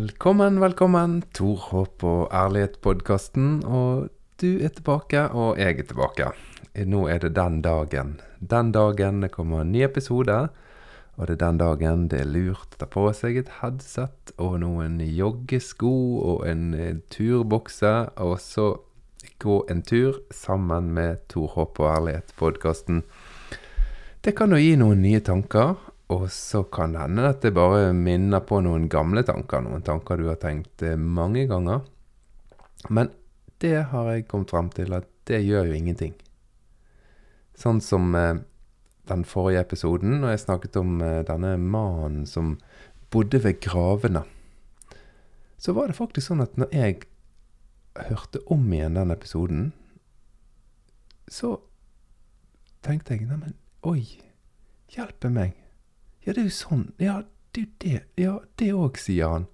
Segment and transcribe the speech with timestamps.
[0.00, 1.18] Velkommen, velkommen.
[1.36, 3.58] Tor Håp og Ærlighet-podkasten.
[3.68, 4.06] Og
[4.40, 6.28] du er tilbake, og jeg er tilbake.
[6.88, 8.14] Nå er det den dagen.
[8.40, 10.38] Den dagen det kommer en ny episode.
[11.18, 14.56] Og det er den dagen det er lurt å ta på seg et headset og
[14.62, 15.92] noen joggesko
[16.32, 18.70] og en eh, turbokse, og så
[19.42, 23.04] gå en tur sammen med Tor Håp og Ærlighet-podkasten.
[24.24, 25.76] Det kan jo gi noen nye tanker,
[26.10, 29.62] og så kan det hende at det bare minner på noen gamle tanker.
[29.62, 31.84] Noen tanker du har tenkt eh, mange ganger.
[32.90, 33.12] Men
[33.62, 36.16] det har jeg kommet frem til at det gjør jo ingenting.
[37.54, 38.40] Sånn som eh,
[39.10, 42.56] den forrige episoden, når jeg snakket om eh, denne mannen som
[43.14, 44.24] bodde ved gravene.
[45.60, 47.00] Så var det faktisk sånn at når jeg
[48.10, 49.70] hørte om igjen den episoden,
[51.30, 51.58] så
[52.82, 53.54] tenkte jeg Neimen,
[53.86, 54.02] oi,
[54.90, 55.54] hjelpe meg.
[56.26, 56.84] Ja, det er jo sånn.
[57.00, 57.22] Ja,
[57.54, 58.00] det er jo det.
[58.20, 59.46] Ja, det òg, sier han.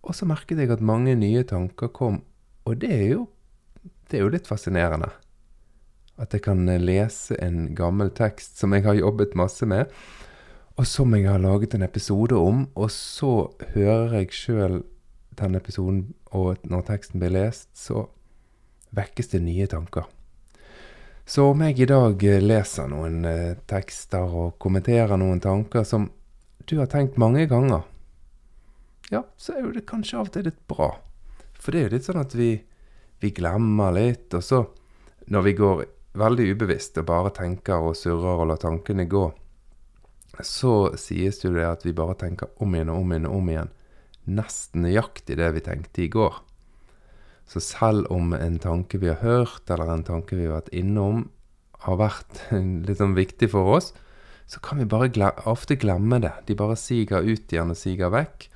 [0.00, 2.22] Og så merket jeg at mange nye tanker kom,
[2.64, 3.24] og det er jo,
[4.08, 5.10] det er jo litt fascinerende.
[6.20, 9.92] At jeg kan lese en gammel tekst som jeg har jobbet masse med,
[10.80, 14.80] og som jeg har laget en episode om, og så hører jeg sjøl
[15.36, 18.06] den episoden, og når teksten blir lest, så
[18.96, 20.08] vekkes det nye tanker.
[21.30, 26.08] Så om jeg i dag eh, leser noen eh, tekster og kommenterer noen tanker som
[26.66, 27.84] du har tenkt mange ganger,
[29.14, 30.88] ja, så er jo det kanskje av og til litt bra.
[31.54, 32.48] For det er jo litt sånn at vi,
[33.22, 34.60] vi glemmer litt, og så,
[35.30, 35.84] når vi går
[36.18, 39.24] veldig ubevisst og bare tenker og surrer og lar tankene gå,
[40.42, 43.54] så sies jo det at vi bare tenker om igjen og om igjen og om
[43.54, 43.74] igjen.
[44.34, 46.42] Nesten nøyaktig det vi tenkte i går.
[47.50, 51.24] Så selv om en tanke vi har hørt, eller en tanke vi har vært innom,
[51.82, 52.44] har vært
[52.86, 53.90] litt sånn viktig for oss,
[54.50, 56.32] så kan vi bare glemme, ofte glemme det.
[56.46, 58.48] De bare siger ut igjen og siger vekk.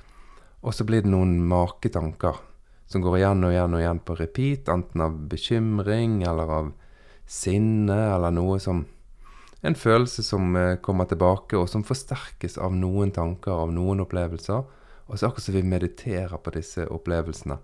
[0.63, 2.39] Og så blir det noen maketanker
[2.87, 6.73] som går igjen og igjen og igjen på repeat, enten av bekymring eller av
[7.25, 8.85] sinne eller noe som
[9.65, 14.59] En følelse som eh, kommer tilbake, og som forsterkes av noen tanker, av noen opplevelser.
[15.09, 17.57] Og så akkurat som vi mediterer på disse opplevelsene.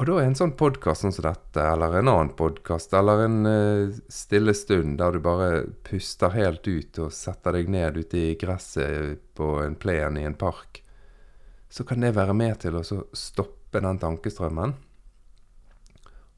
[0.00, 3.42] Og da er en sånn podkast sånn som dette, eller en annen podkast, eller en
[3.44, 8.30] uh, stille stund der du bare puster helt ut og setter deg ned ute i
[8.40, 10.80] gresset på en plen i en park,
[11.68, 14.72] så kan det være med til å stoppe den tankestrømmen.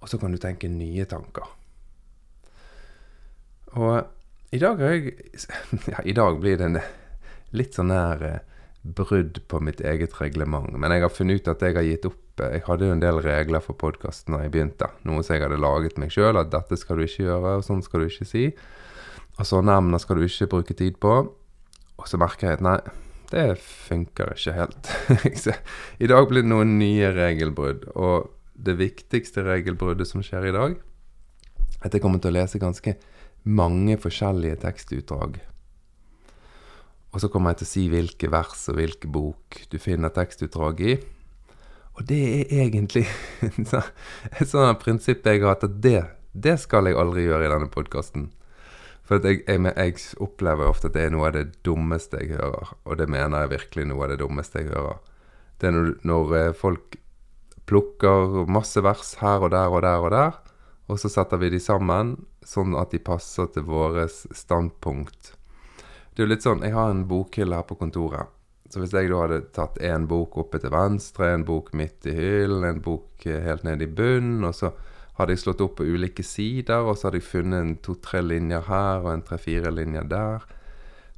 [0.03, 1.47] Og så kan du tenke nye tanker.
[3.78, 5.14] Og i dag har jeg
[5.93, 6.82] Ja, i dag blir det
[7.54, 8.53] litt sånn her uh,
[8.84, 10.68] brudd på mitt eget reglement.
[10.76, 13.20] Men jeg har funnet ut at jeg har gitt opp jeg hadde jo en del
[13.22, 14.88] regler for podkasten da jeg begynte.
[15.06, 17.84] Noe som jeg hadde laget meg sjøl, at dette skal du ikke gjøre, og sånn
[17.84, 18.48] skal du ikke si.
[19.38, 21.12] Og sånne emner skal du ikke bruke tid på.
[21.94, 22.78] Og så merker jeg at nei,
[23.30, 24.90] det funker ikke helt.
[26.02, 27.86] I dag blir det noen nye regelbrudd.
[27.94, 32.62] Og det viktigste regelbruddet som skjer i dag, er at jeg kommer til å lese
[32.62, 32.96] ganske
[33.44, 35.38] mange forskjellige tekstutdrag.
[37.14, 40.80] Og så kommer jeg til å si hvilke vers og hvilke bok du finner tekstutdrag
[40.82, 40.94] i.
[41.94, 43.04] Og det er egentlig
[43.47, 46.00] et sånt prinsipp jeg har hatt, at det,
[46.34, 48.32] det skal jeg aldri gjøre i denne podkasten.
[49.06, 52.75] For jeg, jeg, jeg, opplever ofte at det er noe av det dummeste jeg hører.
[52.88, 54.98] Og det mener jeg virkelig noe av det dummeste jeg hører.
[55.60, 56.98] Det er når, når eh, folk
[57.69, 60.41] plukker masse vers her og der og der og der,
[60.91, 65.32] og så setter vi de sammen sånn at de passer til vårt standpunkt.
[66.14, 68.30] Det er jo litt sånn Jeg har en bokhylle her på kontoret.
[68.70, 72.14] Så hvis jeg da hadde tatt en bok oppe til venstre, en bok midt i
[72.16, 74.72] hyllen, en bok eh, helt ned i bunnen, og så
[75.19, 79.04] hadde jeg slått opp på ulike sider, og så hadde jeg funnet to-tre linjer her
[79.04, 80.47] og en tre-fire linjer der,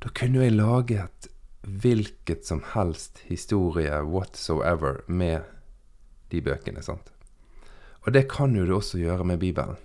[0.02, 1.30] da kunne jeg laget
[1.66, 5.46] hvilket som helst historie whatsoever med
[6.30, 6.82] de bøkene.
[6.82, 7.12] sant?
[8.04, 9.80] Og det kan jo du også gjøre med Bibelen.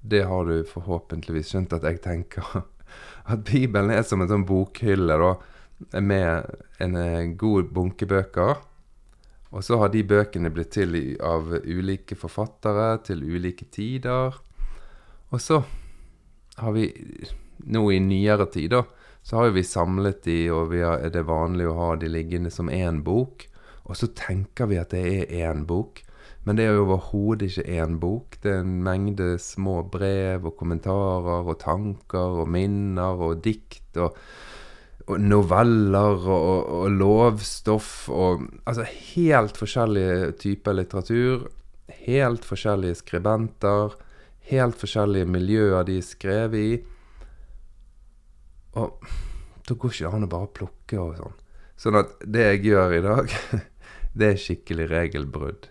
[0.00, 2.62] Det har du forhåpentligvis skjønt at jeg tenker.
[3.26, 5.18] At Bibelen er som en sånn bokhylle.
[5.18, 5.34] da,
[6.00, 8.56] med en eh, god bunke bøker.
[9.50, 14.34] Og så har de bøkene blitt til av ulike forfattere til ulike tider.
[15.30, 15.62] Og så
[16.60, 16.90] har vi
[17.66, 18.82] nå i nyere tid, da,
[19.22, 22.70] så har vi samlet de, og har, er det vanlig å ha de liggende som
[22.70, 23.46] én bok.
[23.86, 26.02] Og så tenker vi at det er én bok,
[26.46, 28.36] men det er jo overhodet ikke én bok.
[28.42, 34.14] Det er en mengde små brev og kommentarer og tanker og minner og dikt og
[35.06, 41.46] og noveller og, og, lovstoff og Altså helt forskjellige typer litteratur.
[42.06, 43.94] Helt forskjellige skribenter.
[44.50, 46.80] Helt forskjellige miljøer de er skrevet i.
[48.76, 48.98] Og
[49.66, 51.38] da går ikke an å bare plukke og sånn.
[51.76, 53.38] Sånn at det jeg gjør i dag,
[54.16, 55.66] Det er skikkelig regelbrudd.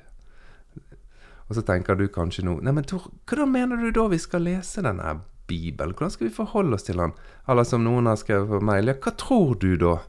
[1.46, 4.46] Og så tenker du kanskje nå Nei, men Tor, hvordan mener du da vi skal
[4.48, 5.20] lese denne
[5.50, 5.94] Bibelen?
[5.94, 7.14] Hvordan skal vi forholde oss til den?
[7.48, 10.00] Eller som noen har skrevet på mail, ja, hva tror du da?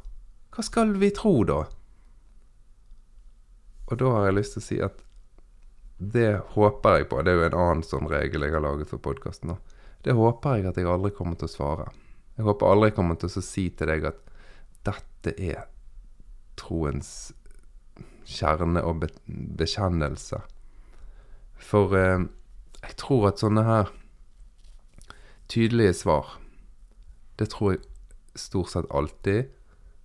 [0.56, 1.64] Hva skal vi tro da?
[3.86, 5.02] Og da har jeg lyst til å si at
[5.96, 7.20] det håper jeg på.
[7.24, 9.54] Det er jo en annen sånn regel jeg har laget for podkasten.
[10.04, 11.86] Det håper jeg at jeg aldri kommer til å svare.
[12.36, 14.20] Jeg håper aldri jeg kommer til å si til deg at
[14.86, 15.64] dette er
[16.56, 17.32] troens
[18.26, 19.08] kjerne og be
[19.60, 20.40] bekjennelse.
[21.56, 22.26] For eh,
[22.82, 23.92] jeg tror at sånne her
[25.50, 26.36] tydelige svar,
[27.38, 27.84] det tror jeg
[28.36, 29.52] stort sett alltid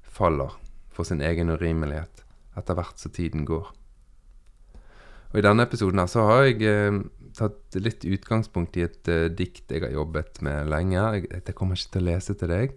[0.02, 0.56] faller
[0.92, 2.24] for sin egen urimelighet
[2.60, 3.70] etter hvert som tiden går.
[5.32, 6.98] Og I denne episoden her så har jeg eh,
[7.38, 11.00] tatt litt utgangspunkt i et eh, dikt jeg har jobbet med lenge.
[11.00, 12.76] Jeg, jeg, kommer ikke til å lese til deg,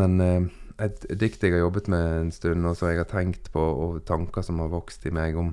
[0.00, 0.48] men eh,
[0.86, 4.00] et, dikt jeg har jobbet med en stund, og som jeg har tenkt på, og
[4.08, 5.52] tanker som har vokst i meg om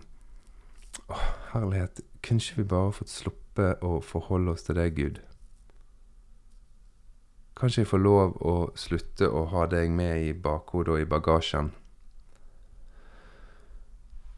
[1.11, 1.17] Å,
[1.55, 5.21] herlighet, kunne ikke vi bare fått sluppe å forholde oss til deg, Gud?
[7.55, 11.71] Kanskje jeg får lov å slutte å ha deg med i bakhodet og i bagasjen?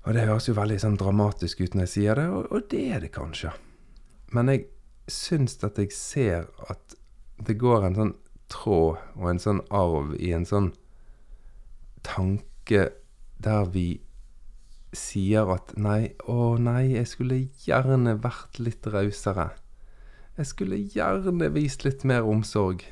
[0.05, 2.83] Og det høres jo veldig sånn dramatisk ut når jeg sier det, og, og det
[2.95, 3.51] er det kanskje.
[4.31, 4.67] Men jeg
[5.11, 6.95] syns at jeg ser at
[7.43, 8.13] det går en sånn
[8.51, 10.71] tråd og en sånn arv i en sånn
[12.07, 12.87] tanke
[13.43, 13.87] der vi
[14.95, 19.51] sier at nei, å nei, jeg skulle gjerne vært litt rausere.
[20.38, 22.86] Jeg skulle gjerne vist litt mer omsorg.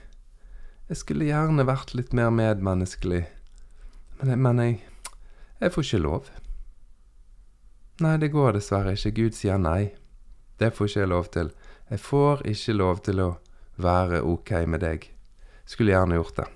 [0.90, 3.24] Jeg skulle gjerne vært litt mer medmenneskelig.
[4.22, 4.80] Men, men jeg,
[5.62, 6.32] jeg får ikke lov.
[8.04, 9.14] Nei, det går dessverre ikke.
[9.16, 9.94] Gud sier nei.
[10.60, 11.52] Det får ikke jeg lov til.
[11.90, 13.30] Jeg får ikke lov til å
[13.82, 15.10] være ok med deg.
[15.66, 16.48] Skulle gjerne gjort det.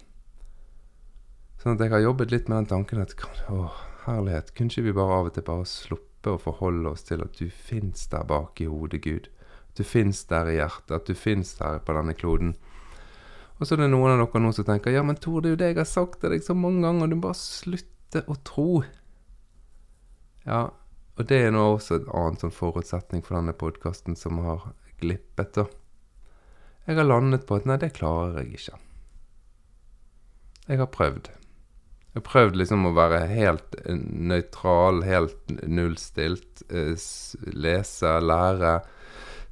[1.60, 3.14] Sånn at jeg har jobbet litt med den tanken at
[3.52, 3.68] å,
[4.06, 7.38] herlighet, kunne ikke vi bare av og til bare sluppe å forholde oss til at
[7.40, 9.30] du fins der bak i hodet, Gud.
[9.70, 12.56] At du fins der i hjertet, at du fins der på denne kloden.
[13.60, 15.56] Og så er det noen av dere nå som tenker ja, men Tor, det er
[15.56, 18.38] jo det jeg har sagt til deg så mange ganger, og du bare slutter å
[18.48, 18.70] tro.
[20.48, 20.62] Ja,
[21.20, 24.72] og det er nå også en annen sånn forutsetning for denne podkasten som har
[25.02, 25.68] glippet, da.
[26.88, 28.80] Jeg har landet på at nei, det klarer jeg ikke.
[30.70, 31.28] Jeg har prøvd.
[32.10, 36.64] Jeg har prøvd liksom å være helt nøytral, helt nullstilt.
[36.74, 36.96] Eh,
[37.54, 38.72] lese, lære.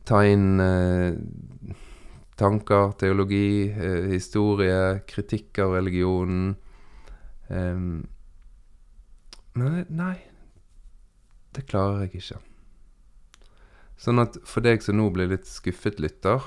[0.10, 1.20] Ta inn eh,
[2.38, 6.56] tanker, teologi, eh, historie, kritikk av religionen.
[7.50, 7.86] Eh,
[9.58, 10.16] men nei,
[11.54, 12.42] det klarer jeg ikke.
[14.02, 16.42] Sånn at for deg som nå blir litt skuffet lytter,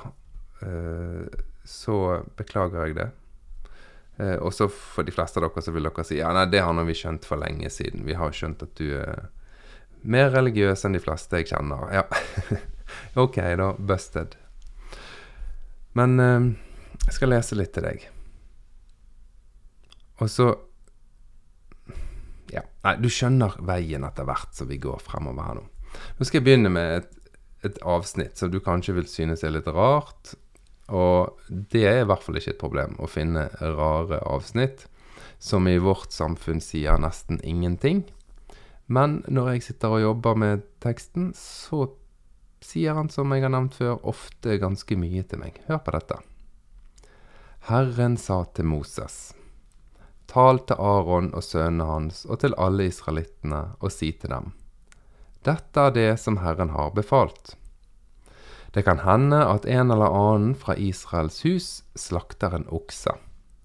[0.66, 1.96] eh, så
[2.38, 3.10] beklager jeg det.
[4.20, 6.60] Eh, og så for de fleste av dere så vil dere si ja, nei, det
[6.66, 8.04] har vi skjønt for lenge siden.
[8.08, 9.28] Vi har skjønt at du er
[10.02, 11.86] mer religiøs enn de fleste jeg kjenner.
[11.94, 12.04] Ja,
[13.24, 13.70] ok, da.
[13.78, 14.36] Busted.
[15.96, 16.50] Men eh,
[17.06, 18.08] jeg skal lese litt til deg.
[20.20, 20.50] Og så
[22.50, 22.64] ja.
[22.84, 25.64] Nei, du skjønner veien etter hvert som vi går fremover her nå.
[26.18, 27.34] Nå skal jeg begynne med et,
[27.66, 30.34] et avsnitt som du kanskje vil synes er litt rart.
[30.90, 34.88] Og det er i hvert fall ikke et problem å finne rare avsnitt
[35.40, 38.04] som i vårt samfunn sier nesten ingenting.
[38.90, 41.86] Men når jeg sitter og jobber med teksten, så
[42.60, 45.62] sier han, som jeg har nevnt før, ofte ganske mye til meg.
[45.68, 46.18] Hør på dette.
[47.70, 49.30] Herren sa til Moses
[50.30, 54.52] Tal til Aron og sønnene hans og til alle israelittene, og si til dem:"
[55.44, 57.56] Dette er det som Herren har befalt.
[58.70, 63.16] Det kan hende at en eller annen fra Israels hus slakter en okse,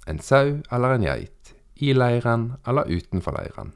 [0.07, 3.73] en sau eller en geit, i leiren eller utenfor leiren,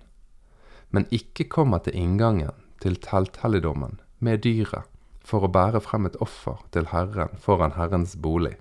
[0.90, 4.88] men ikke kommer til inngangen til telthelligdommen med dyret
[5.30, 8.56] for å bære frem et offer til Herren foran Herrens bolig.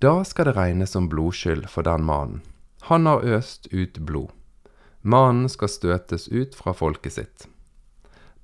[0.00, 2.44] Da skal det regnes som blodskyld for den mannen.
[2.88, 4.30] Han har øst ut blod.
[5.02, 7.48] Mannen skal støtes ut fra folket sitt.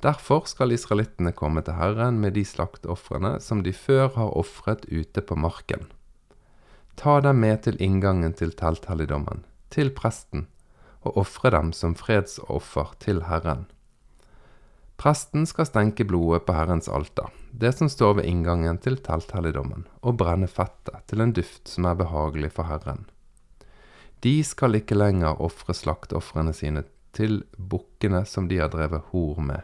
[0.04, 5.22] Derfor skal israelittene komme til Herren med de slakteofrene som de før har ofret ute
[5.24, 5.86] på marken.
[6.96, 10.46] Ta dem med til inngangen til telthelligdommen, til presten,
[11.00, 13.66] og ofre dem som fredsoffer til Herren.
[14.96, 20.16] Presten skal stenke blodet på Herrens alter, det som står ved inngangen til telthelligdommen, og
[20.20, 23.04] brenne fettet til en duft som er behagelig for Herren.
[24.24, 26.84] De skal ikke lenger ofre slakteofrene sine
[27.16, 29.60] til bukkene som de har drevet hor med.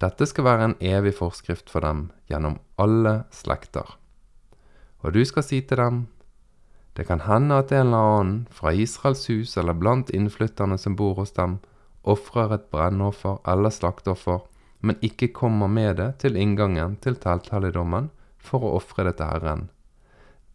[0.00, 3.96] Dette skal være en evig forskrift for dem gjennom alle slekter.
[5.04, 6.00] Og du skal si til dem,
[6.96, 11.14] det kan hende at en eller annen fra Israels hus eller blant innflytterne som bor
[11.20, 11.58] hos dem,
[12.02, 14.40] ofrer et brennoffer eller slakteoffer,
[14.80, 18.08] men ikke kommer med det til inngangen til telthelligdommen
[18.40, 19.68] for å ofre det til Herren,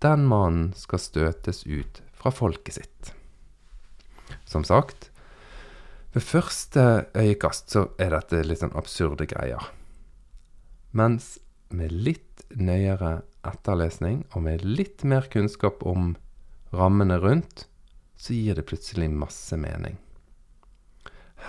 [0.02, 3.12] den mannen skal støtes ut fra folket sitt.
[4.46, 5.12] Som sagt,
[6.16, 9.66] ved første øyekast så er dette litt sånn absurde greier.
[10.96, 11.36] Mens
[11.76, 16.14] med litt nøyere etterlesning og med litt mer kunnskap om
[16.72, 17.66] rammene rundt,
[18.16, 19.98] så gir det plutselig masse mening.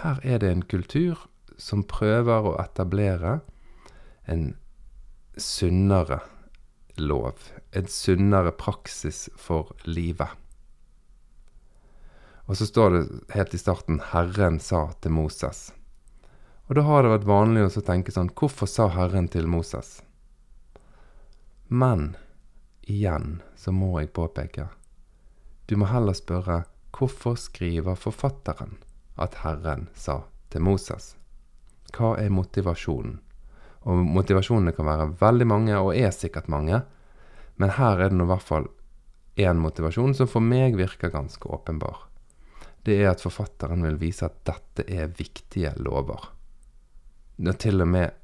[0.02, 3.38] Her er det en kultur som prøver å etablere
[4.26, 4.48] en
[5.38, 6.18] sunnere
[6.98, 7.38] lov.
[7.70, 10.34] En sunnere praksis for livet.
[12.46, 13.02] Og så står det
[13.34, 15.72] helt i starten 'Herren sa til Moses'.
[16.68, 20.02] Og da har det vært vanlig å tenke sånn Hvorfor sa Herren til Moses?
[21.68, 22.16] Men
[22.82, 24.68] igjen så må jeg påpeke
[25.66, 26.60] du må heller spørre
[26.94, 28.76] hvorfor skriver forfatteren
[29.18, 30.20] at Herren sa
[30.54, 31.16] til Moses?
[31.96, 33.18] Hva er motivasjonen?
[33.86, 36.84] Og motivasjonene kan være veldig mange, og er sikkert mange,
[37.58, 38.68] men her er det nå i hvert fall
[39.38, 42.06] én motivasjon som for meg virker ganske åpenbar.
[42.86, 46.30] Det er at forfatteren vil vise at dette er viktige lover.
[47.42, 48.14] Når til og med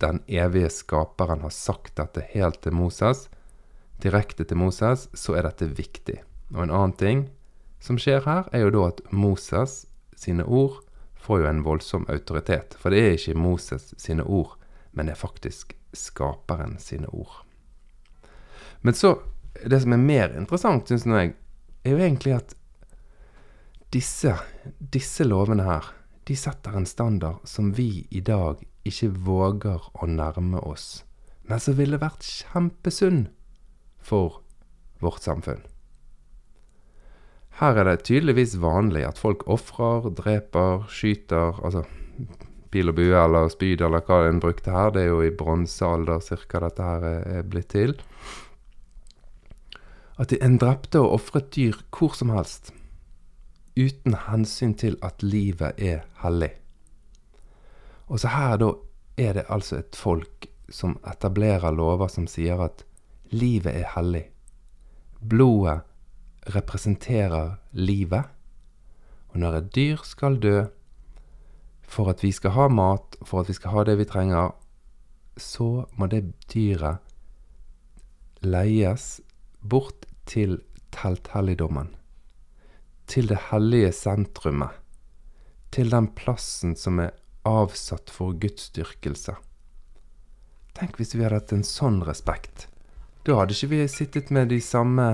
[0.00, 3.26] den evige skaperen har sagt dette helt til Moses,
[4.02, 6.20] direkte til Moses, så er dette viktig.
[6.54, 7.26] Og en annen ting
[7.80, 9.84] som skjer her, er jo da at Moses
[10.18, 10.80] sine ord
[11.20, 12.76] får jo en voldsom autoritet.
[12.80, 14.56] For det er ikke Moses sine ord,
[14.92, 17.44] men det er faktisk skaperen sine ord.
[18.82, 19.18] Men så
[19.58, 21.32] Det som er mer interessant, syns jeg,
[21.82, 22.52] er jo egentlig at
[23.94, 24.34] disse,
[24.78, 25.92] disse lovene her,
[26.28, 31.04] de setter en standard som vi i dag ikke våger å nærme oss,
[31.48, 33.26] men som ville vært kjempesunn
[34.04, 34.42] for
[35.00, 35.64] vårt samfunn.
[37.58, 41.82] Her er det tydeligvis vanlig at folk ofrer, dreper, skyter Altså
[42.70, 44.92] pil og bue eller spyd eller hva en brukte her.
[44.94, 47.96] Det er jo i bronsealder cirka dette her er blitt til.
[50.18, 52.72] At en drepte og ofret dyr hvor som helst.
[53.78, 56.50] Uten hensyn til at livet er hellig.
[58.08, 58.72] Og så her da
[59.18, 62.84] er det altså et folk som etablerer lover som sier at
[63.30, 64.24] livet er hellig.
[65.20, 65.80] Blodet
[66.54, 68.24] representerer livet.
[69.28, 70.64] Og når et dyr skal dø,
[71.82, 74.50] for at vi skal ha mat, for at vi skal ha det vi trenger,
[75.36, 76.98] så må det dyret
[78.42, 79.20] leies
[79.60, 80.60] bort til
[80.92, 81.97] telthelligdommen.
[83.08, 84.74] Til det hellige sentrumet.
[85.72, 87.14] Til den plassen som er
[87.48, 89.34] avsatt for gudsdyrkelse.
[90.76, 92.68] Tenk hvis vi hadde hatt en sånn respekt.
[93.24, 95.08] Da hadde ikke vi sittet med de samme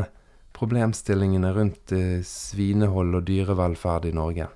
[0.54, 4.50] problemstillingene rundt eh, svinehold og dyrevelferd i Norge.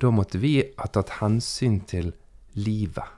[0.00, 2.12] Da måtte vi ha tatt hensyn til
[2.56, 3.16] livet.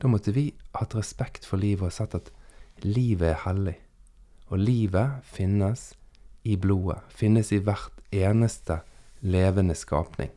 [0.00, 2.32] Da måtte vi hatt respekt for livet og sett at
[2.84, 3.76] livet er hellig.
[4.52, 5.90] Og livet finnes
[6.46, 8.80] i blodet, finnes i hvert eneste
[9.26, 10.30] levende skapning.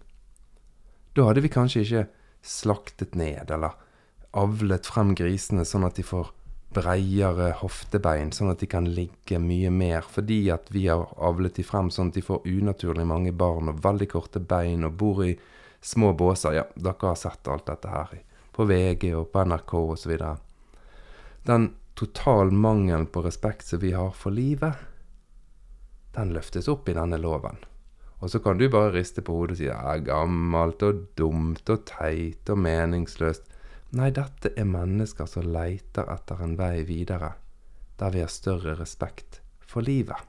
[1.13, 2.07] Da hadde vi kanskje ikke
[2.45, 3.77] slaktet ned eller
[4.37, 6.31] avlet frem grisene sånn at de får
[6.73, 10.05] breiere hoftebein, sånn at de kan ligge mye mer.
[10.05, 13.81] Fordi at vi har avlet de frem sånn at de får unaturlig mange barn og
[13.85, 15.33] veldig korte bein og bor i
[15.81, 16.59] små båser.
[16.59, 18.13] Ja, dere har sett alt dette her
[18.53, 20.15] på VG og på NRK osv.
[21.47, 24.77] Den total mangelen på respekt som vi har for livet,
[26.15, 27.59] den løftes opp i denne loven.
[28.19, 31.69] Og så kan du bare riste på hodet og si det er gammelt og dumt
[31.71, 33.45] og teit og meningsløst.
[33.95, 37.31] Nei, dette er mennesker som leiter etter en vei videre,
[37.97, 40.19] der vi har større respekt for livet.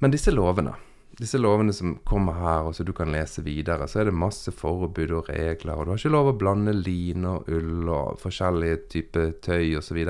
[0.00, 0.72] Men disse lovene,
[1.20, 4.54] disse lovene som kommer her, og som du kan lese videre, så er det masse
[4.56, 8.80] forbud og regler, og du har ikke lov å blande line og ull og forskjellige
[8.94, 10.00] typer tøy osv.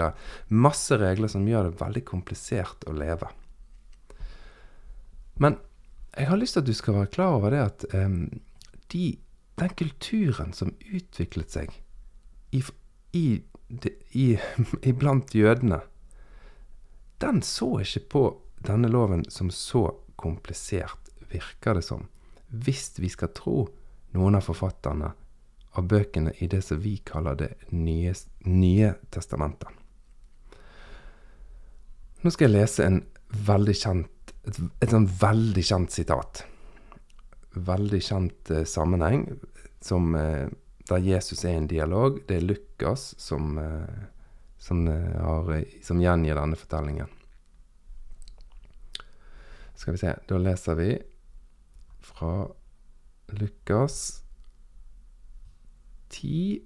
[0.55, 3.33] Masse regler som gjør det veldig komplisert å leve.
[5.41, 5.57] Men
[6.17, 8.29] jeg har lyst til at du skal være klar over det at um,
[8.93, 9.05] de
[9.61, 11.73] den kulturen som utviklet seg
[12.57, 12.63] i,
[13.13, 13.43] i,
[14.17, 14.27] i,
[14.91, 15.83] iblant jødene,
[17.21, 18.23] den så ikke på
[18.65, 22.07] denne loven som så komplisert, virker det som,
[22.49, 23.59] hvis vi skal tro
[24.17, 25.13] noen av forfatterne
[25.79, 28.15] av bøkene i det som vi kaller Det nye,
[28.49, 29.69] nye testamentet.
[32.21, 32.99] Nå skal jeg lese en
[33.47, 34.11] veldig kjent,
[34.49, 36.45] et, et sånn veldig kjent sitat
[37.55, 39.27] veldig kjent eh, sammenheng
[39.81, 40.49] som, eh,
[40.89, 42.21] der Jesus er i en dialog.
[42.29, 44.07] Det er Lukas som, eh,
[44.59, 47.09] som, har, som gjengir denne fortellingen.
[49.75, 50.91] Skal vi se Da leser vi
[52.05, 52.49] fra
[53.33, 54.23] Lukas
[56.11, 56.61] 10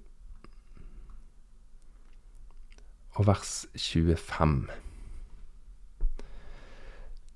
[3.15, 4.84] og vers 25.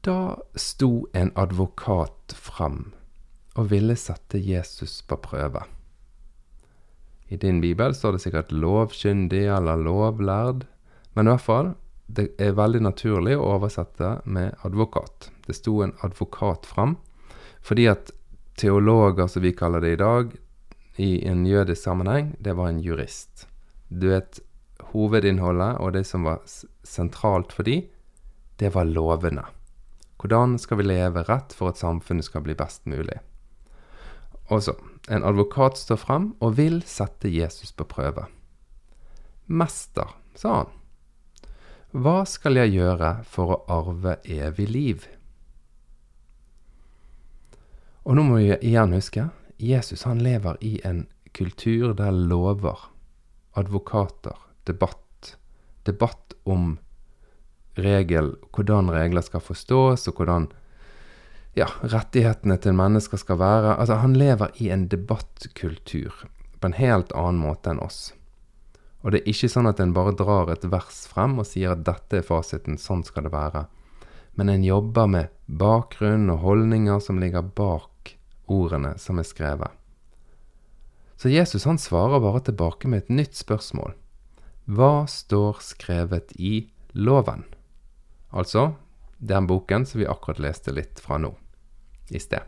[0.02, 2.94] Da sto en advokat fram
[3.60, 5.66] og ville sette Jesus på prøve.
[7.28, 10.64] I din bibel står det sikkert 'lovkyndig' eller 'lovlærd',
[11.14, 11.74] men i hvert fall,
[12.08, 15.30] det er veldig naturlig å oversette med 'advokat'.
[15.46, 16.98] Det sto en advokat fram,
[17.62, 18.12] fordi at
[18.56, 20.32] teologer, som vi kaller det i dag,
[20.98, 23.48] i en jødisk sammenheng, det var en jurist.
[23.90, 24.40] Du vet,
[24.80, 26.40] hovedinnholdet og det som var
[26.84, 27.84] sentralt for de,
[28.60, 29.44] det var lovene.
[30.20, 33.22] Hvordan skal vi leve rett for at samfunnet skal bli best mulig?
[34.50, 34.74] Og så,
[35.08, 38.26] en advokat står fram og vil sette Jesus på prøve.
[39.48, 40.76] Mester, sa han,
[41.90, 45.08] hva skal jeg gjøre for å arve evig liv?
[48.06, 52.78] Og nå må vi igjen huske, Jesus han lever i en kultur der lover,
[53.58, 54.38] advokater,
[54.70, 55.36] debatt,
[55.90, 56.78] debatt om
[57.84, 60.50] regel, hvordan regler skal forstås, og hvordan
[61.58, 63.76] ja, rettighetene til mennesker skal være.
[63.78, 66.26] Altså, han lever i en debattkultur
[66.60, 68.14] på en helt annen måte enn oss.
[69.00, 71.86] Og det er ikke sånn at en bare drar et vers frem og sier at
[71.88, 73.66] dette er fasiten, sånn skal det være.
[74.36, 78.16] Men en jobber med bakgrunn og holdninger som ligger bak
[78.50, 79.72] ordene som er skrevet.
[81.20, 83.96] Så Jesus han svarer bare tilbake med et nytt spørsmål.
[84.70, 87.44] Hva står skrevet i loven?
[88.30, 88.74] Altså
[89.20, 91.34] den boken som vi akkurat leste litt fra nå
[92.10, 92.44] i sted.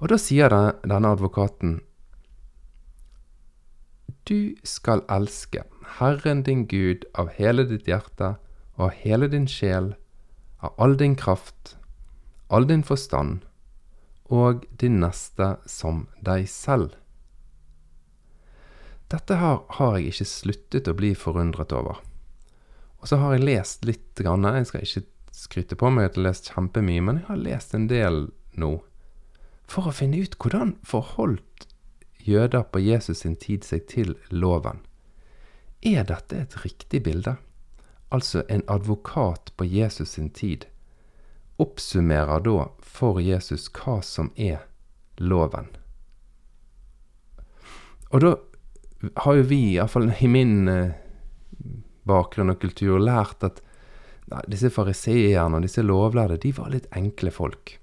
[0.00, 0.52] Og da sier
[0.84, 1.78] denne advokaten
[4.28, 5.64] Du skal elske
[5.98, 8.36] Herren din Gud av hele ditt hjerte
[8.76, 9.92] og av hele din sjel,
[10.58, 11.76] av all din kraft,
[12.48, 13.44] all din forstand
[14.32, 16.94] og din neste som deg selv.
[19.12, 22.00] Dette her har jeg ikke sluttet å bli forundret over.
[23.04, 24.48] Og så har jeg lest litt, Grann.
[24.48, 25.04] jeg skal ikke
[25.36, 28.78] skryte på meg at jeg har lest kjempemye, men jeg har lest en del nå
[29.68, 31.66] for å finne ut hvordan forholdt
[32.24, 34.80] jøder på Jesus sin tid seg til loven.
[35.84, 37.36] Er dette et riktig bilde?
[38.14, 40.64] Altså en advokat på Jesus sin tid
[41.60, 44.64] oppsummerer da for Jesus hva som er
[45.18, 45.68] loven.
[48.14, 48.34] Og da
[49.24, 50.94] har jo vi, iallfall i min eh,
[52.08, 53.62] bakgrunn og kultur, lært at
[54.32, 57.74] Nei, disse fariseerne og disse lovlærde, de var litt enkle folk.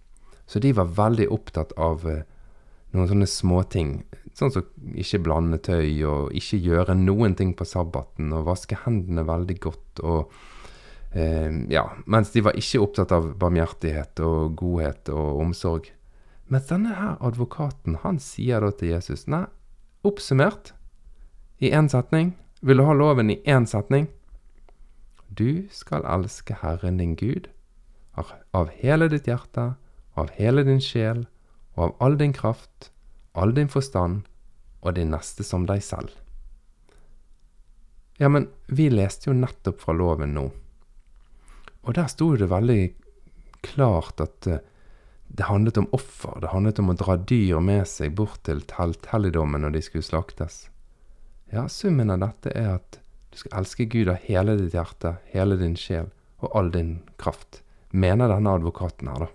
[0.49, 2.23] Så de var veldig opptatt av eh,
[2.95, 3.91] noen sånne småting.
[4.33, 4.65] Sånn som
[4.97, 10.01] ikke blande tøy, og ikke gjøre noen ting på sabbaten, og vaske hendene veldig godt,
[10.01, 10.33] og
[11.13, 11.85] eh, Ja.
[12.09, 15.93] Mens de var ikke opptatt av barmhjertighet og godhet og omsorg.
[16.51, 19.45] Mens denne her advokaten, han sier da til Jesus Nei,
[20.03, 20.73] oppsummert
[21.61, 22.33] i én setning.
[22.61, 24.05] Vil du ha loven i én setning?
[25.27, 27.49] Du skal elske Herren din Gud
[28.51, 29.73] av hele ditt hjerte,
[30.13, 31.25] av hele din sjel
[31.73, 32.91] og av all din kraft,
[33.33, 34.27] all din forstand
[34.81, 36.11] og din neste som deg selv.
[38.21, 40.49] Ja, men vi leste jo nettopp fra loven nå,
[41.81, 42.81] og der sto det veldig
[43.65, 44.59] klart at uh,
[45.31, 49.63] det handlet om offer, det handlet om å dra dyr med seg bort til telthelligdommen
[49.63, 50.67] når de skulle slaktes.
[51.51, 55.57] Ja, summen av dette er at du skal elske Gud av hele ditt hjerte, hele
[55.59, 56.07] din sjel
[56.39, 57.59] og all din kraft,
[57.91, 59.29] mener denne advokaten her, da.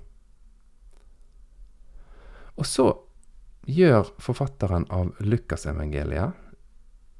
[2.56, 2.86] Og så
[3.68, 6.46] gjør forfatteren av Lukasevangeliet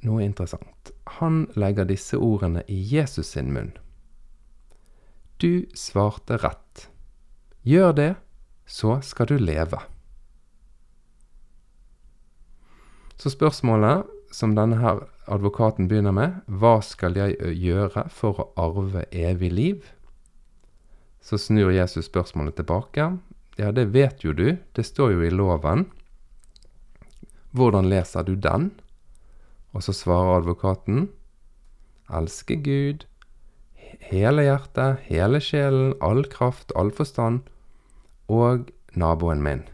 [0.07, 0.93] noe interessant.
[1.21, 3.75] Han legger disse ordene i Jesus sin munn.
[5.37, 6.89] Du svarte rett.
[7.69, 8.13] Gjør det,
[8.65, 9.81] så skal du leve.
[13.17, 19.05] Så spørsmålet som denne her advokaten begynner med, hva skal jeg gjøre for å arve
[19.11, 19.91] evig liv?
[21.21, 23.17] Så snur Jesus spørsmålet tilbake.
[23.59, 25.87] Ja, det vet jo du, det står jo i loven.
[27.57, 28.71] Hvordan leser du den?
[29.75, 31.09] Og så svarer advokaten,
[32.13, 33.07] elske Gud,
[34.11, 37.43] hele hjertet, hele sjelen, all kraft, all forstand,
[38.29, 39.65] og naboen min.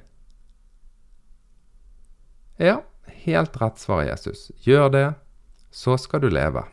[2.63, 4.51] Ja, helt rett, svarer Jesus.
[4.67, 5.09] Gjør det,
[5.71, 6.65] så skal du leve.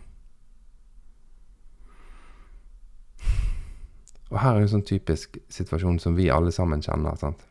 [4.29, 7.15] Og her er jo sånn typisk situasjon som vi alle sammen kjenner.
[7.17, 7.41] sant?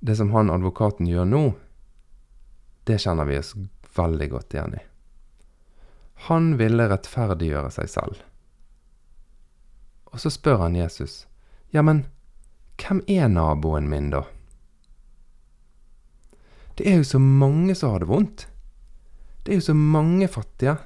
[0.00, 1.42] Det som han advokaten gjør nå,
[2.86, 3.54] det kjenner vi oss
[3.98, 4.84] veldig godt igjen i.
[6.28, 8.22] Han ville rettferdiggjøre seg selv.
[10.08, 11.26] Og så spør han Jesus,
[11.74, 12.06] ja, men
[12.78, 14.24] hvem er naboen min, da?
[16.78, 18.44] Det er jo så mange som har det vondt.
[19.42, 20.76] Det er jo så mange fattige.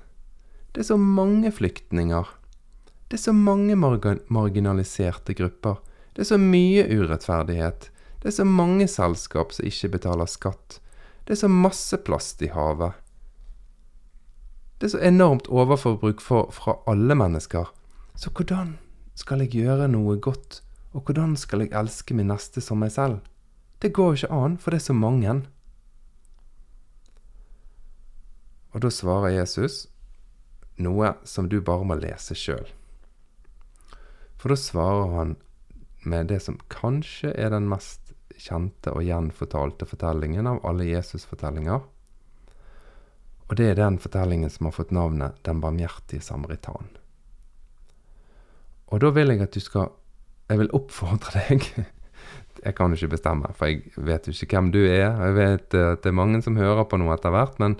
[0.72, 2.30] Det er så mange flyktninger.
[3.08, 5.82] Det er så mange marginaliserte grupper.
[6.16, 7.90] Det er så mye urettferdighet.
[8.22, 10.80] Det er så mange selskap som ikke betaler skatt.
[11.28, 12.96] Det er så masse plast i havet.
[14.80, 17.68] Det er så enormt overforbruk for, fra alle mennesker.
[18.16, 18.78] Så hvordan
[19.12, 20.62] skal jeg gjøre noe godt,
[20.96, 23.20] og hvordan skal jeg elske min neste som meg selv?
[23.84, 25.42] Det går jo ikke an, for det er så mange.
[28.72, 29.86] Og da svarer Jesus
[30.80, 32.66] noe som du bare må lese sjøl.
[34.40, 35.36] For da svarer han
[36.02, 41.84] med det som kanskje er den mest kjente og gjenfortalte fortellingen av alle Jesus-fortellinger.
[43.46, 46.88] Og det er den fortellingen som har fått navnet Den barmhjertige samaritan.
[48.88, 49.92] Og da vil jeg at du skal
[50.48, 51.68] Jeg vil oppfordre deg
[52.64, 55.10] Jeg kan jo ikke bestemme, for jeg vet jo ikke hvem du er.
[55.10, 57.78] Jeg vet at det er mange som hører på noe etter hvert, men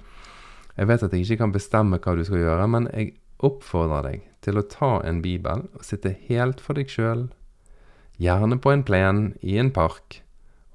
[0.77, 4.27] jeg vet at jeg ikke kan bestemme hva du skal gjøre, men jeg oppfordrer deg
[4.45, 7.27] til å ta en bibel og sitte helt for deg sjøl,
[8.23, 10.23] gjerne på en plen i en park,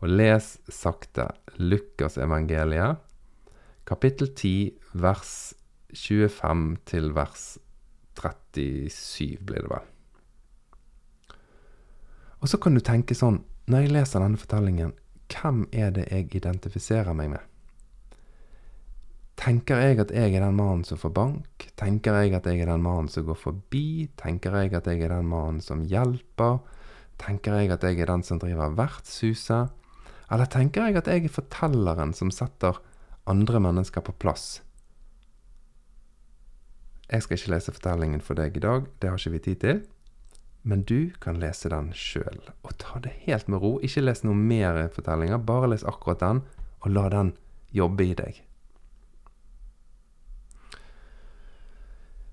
[0.04, 3.02] og les sakte Lukasevangeliet,
[3.88, 5.34] kapittel 10, vers
[5.96, 7.46] 25 til vers
[8.20, 9.86] 37, blir det vel.
[12.38, 14.94] Og så kan du tenke sånn, når jeg leser denne fortellingen,
[15.34, 17.42] hvem er det jeg identifiserer meg med?
[19.38, 21.67] Tenker jeg at jeg er den mannen som får bank?
[21.78, 24.10] Tenker jeg at jeg er den mannen som går forbi?
[24.17, 26.58] Tenker jeg at jeg er den mannen som hjelper?
[27.21, 29.69] Tenker jeg at jeg er den som driver vertshuset?
[30.34, 32.82] Eller tenker jeg at jeg er fortelleren som setter
[33.30, 34.63] andre mennesker på plass?
[37.08, 39.86] Jeg skal ikke lese fortellingen for deg i dag, det har ikke vi tid til.
[40.67, 43.78] Men du kan lese den sjøl, og ta det helt med ro.
[43.80, 46.43] Ikke les noe mer fortellinger, bare les akkurat den,
[46.82, 47.32] og la den
[47.71, 48.41] jobbe i deg.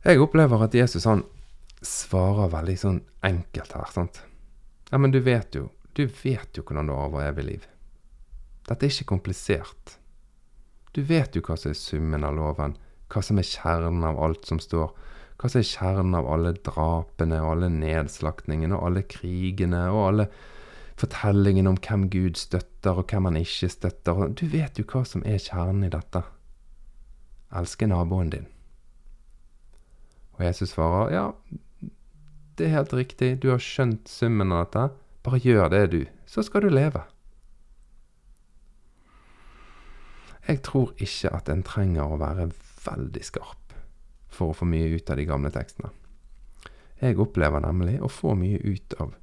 [0.05, 1.23] Jeg opplever at Jesus han
[1.85, 4.21] svarer veldig sånn enkelt her, sant.
[4.91, 7.65] Ja, men du vet jo, du vet jo hvordan du arver evig liv.
[8.69, 9.97] Dette er ikke komplisert.
[10.93, 12.77] Du vet jo hva som er summen av loven,
[13.09, 14.93] hva som er kjernen av alt som står,
[15.41, 20.31] hva som er kjernen av alle drapene og alle nedslaktningene og alle krigene og alle
[21.01, 24.27] fortellingene om hvem Gud støtter og hvem han ikke støtter.
[24.37, 26.23] Du vet jo hva som er kjernen i dette.
[27.57, 28.51] Elske naboen din.
[30.35, 31.25] Og Jesus svarer ja,
[32.59, 34.87] det er helt riktig, du har skjønt summen av dette.
[35.25, 37.03] Bare gjør det, du, så skal du leve.
[40.45, 42.51] Jeg tror ikke at en trenger å være
[42.85, 43.77] veldig skarp
[44.35, 45.91] for å få mye ut av de gamle tekstene.
[47.01, 49.15] Jeg opplever nemlig å få mye ut av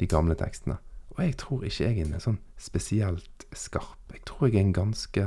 [0.00, 0.78] de gamle tekstene.
[1.16, 4.00] Og jeg tror ikke jeg er en sånn spesielt skarp.
[4.14, 5.26] Jeg tror jeg er en ganske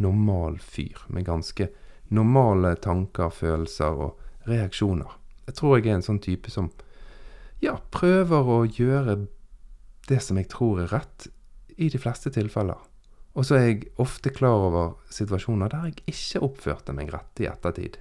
[0.00, 1.68] normal fyr med ganske
[2.14, 5.10] normale tanker, følelser og reaksjoner.
[5.46, 6.70] Jeg tror jeg er en sånn type som
[7.62, 9.24] ja, prøver å gjøre
[10.08, 11.28] det som jeg tror er rett,
[11.76, 12.78] i de fleste tilfeller.
[13.34, 17.48] Og så er jeg ofte klar over situasjoner der jeg ikke oppførte meg rett i
[17.50, 17.98] ettertid.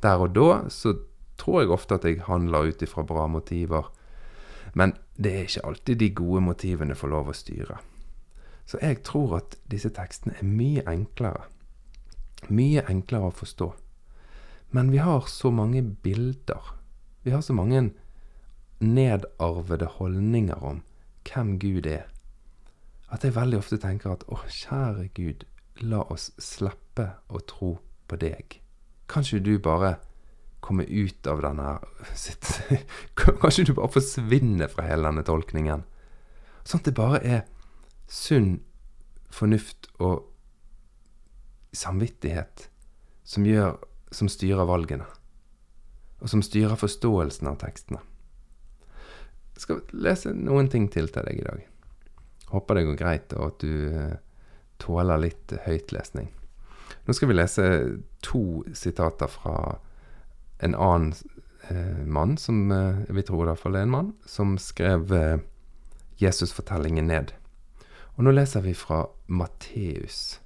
[0.00, 0.94] Der og da så
[1.38, 3.90] tror jeg ofte at jeg handler ut ifra bra motiver,
[4.72, 7.78] men det er ikke alltid de gode motivene får lov å styre.
[8.68, 11.46] Så jeg tror at disse tekstene er mye enklere.
[12.52, 13.70] Mye enklere å forstå.
[14.70, 16.74] Men vi har så mange bilder.
[17.22, 17.90] Vi har så mange
[18.80, 20.82] nedarvede holdninger om
[21.28, 22.06] hvem Gud er,
[23.12, 25.44] at jeg veldig ofte tenker at å, kjære Gud,
[25.80, 27.74] la oss slippe å tro
[28.08, 28.58] på deg.
[29.08, 29.96] Kan ikke du bare
[30.64, 31.74] komme ut av denne
[32.18, 32.48] sitt,
[33.18, 35.84] Kan ikke du bare forsvinne fra hele denne tolkningen?
[36.64, 37.44] Sånn at det bare er
[38.08, 38.58] sunn
[39.32, 40.26] fornuft og
[41.76, 42.68] samvittighet
[43.28, 43.76] som gjør
[44.14, 45.06] som styrer valgene,
[46.22, 48.00] og som styrer forståelsen av tekstene.
[49.58, 51.62] Jeg skal lese noen ting til til deg i dag.
[52.52, 54.16] Håper det går greit, og at du eh,
[54.78, 56.30] tåler litt høytlesning.
[57.04, 57.66] Nå skal vi lese
[58.24, 59.78] to sitater fra
[60.64, 61.14] en annen
[61.68, 65.38] eh, mann, som eh, vi tror det er en mann, som skrev eh,
[66.18, 67.34] Jesus-fortellingen ned.
[68.16, 70.40] Og nå leser vi fra Matteus.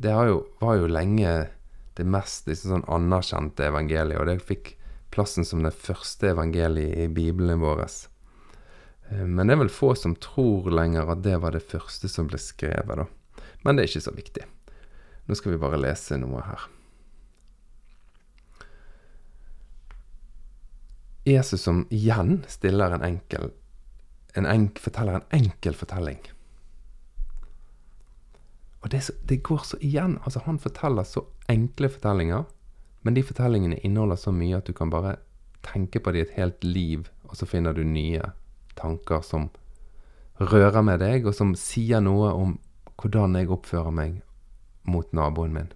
[0.00, 1.32] Det jo, var jo lenge
[1.98, 4.74] det mest liksom, sånn anerkjente evangeliet, og det fikk
[5.10, 7.84] plassen som det første evangeliet i Bibelen vår.
[9.10, 12.30] Eh, men det er vel få som tror lenger at det var det første som
[12.30, 13.08] ble skrevet, da.
[13.64, 14.44] Men det er ikke så viktig.
[15.26, 16.68] Nå skal vi bare lese noe her.
[21.28, 23.50] Jesus som igjen stiller en enkel
[24.38, 26.20] en enk, forteller en enkel fortelling.
[28.80, 30.18] Og det, så, det, går så igjen.
[30.24, 32.46] Altså, han forteller så enkle fortellinger,
[33.02, 35.16] men de fortellingene inneholder så mye at du kan bare
[35.66, 38.32] tenke på det i et helt liv, og så finner du nye
[38.78, 39.50] tanker som
[40.40, 42.56] rører med deg, og som sier noe om
[43.00, 44.20] hvordan jeg oppfører meg
[44.88, 45.70] mot naboen min.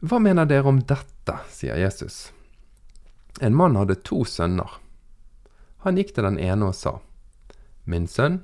[0.00, 2.28] Hva mener dere om dette, sier Jesus.
[3.40, 4.78] En mann hadde to sønner.
[5.84, 6.98] Han gikk til den ene og sa,
[7.88, 8.42] Min sønn,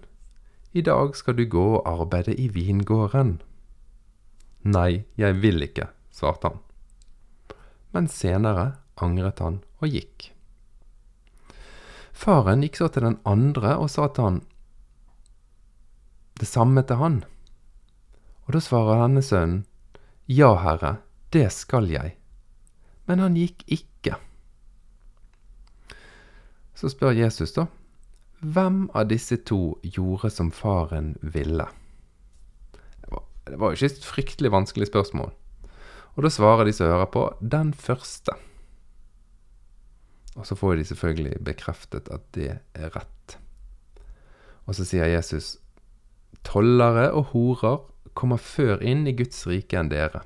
[0.72, 3.36] i dag skal du gå og arbeide i vingården.
[4.64, 6.62] Nei, jeg vil ikke, svarte han.
[7.92, 10.30] Men senere angret han og gikk.
[12.14, 14.42] Faren gikk så til den andre og sa til han
[16.40, 17.20] det samme til han.
[18.46, 19.64] Og da svarer denne sønnen,
[20.26, 20.98] Ja, herre,
[21.30, 22.14] det skal jeg.
[23.04, 24.16] Men han gikk ikke.
[26.74, 27.66] Så spør Jesus, da,
[28.40, 31.68] hvem av disse to gjorde som faren ville?
[33.44, 35.32] Det var, jo ikke et fryktelig vanskelig spørsmål.
[36.14, 38.36] Og da svarer de som hører på, den første.
[40.34, 43.36] Og så får de selvfølgelig bekreftet at det er rett.
[44.64, 45.58] Og så sier Jesus,
[46.46, 47.82] tollere og horer
[48.14, 50.22] kommer før inn i Guds rike enn dere.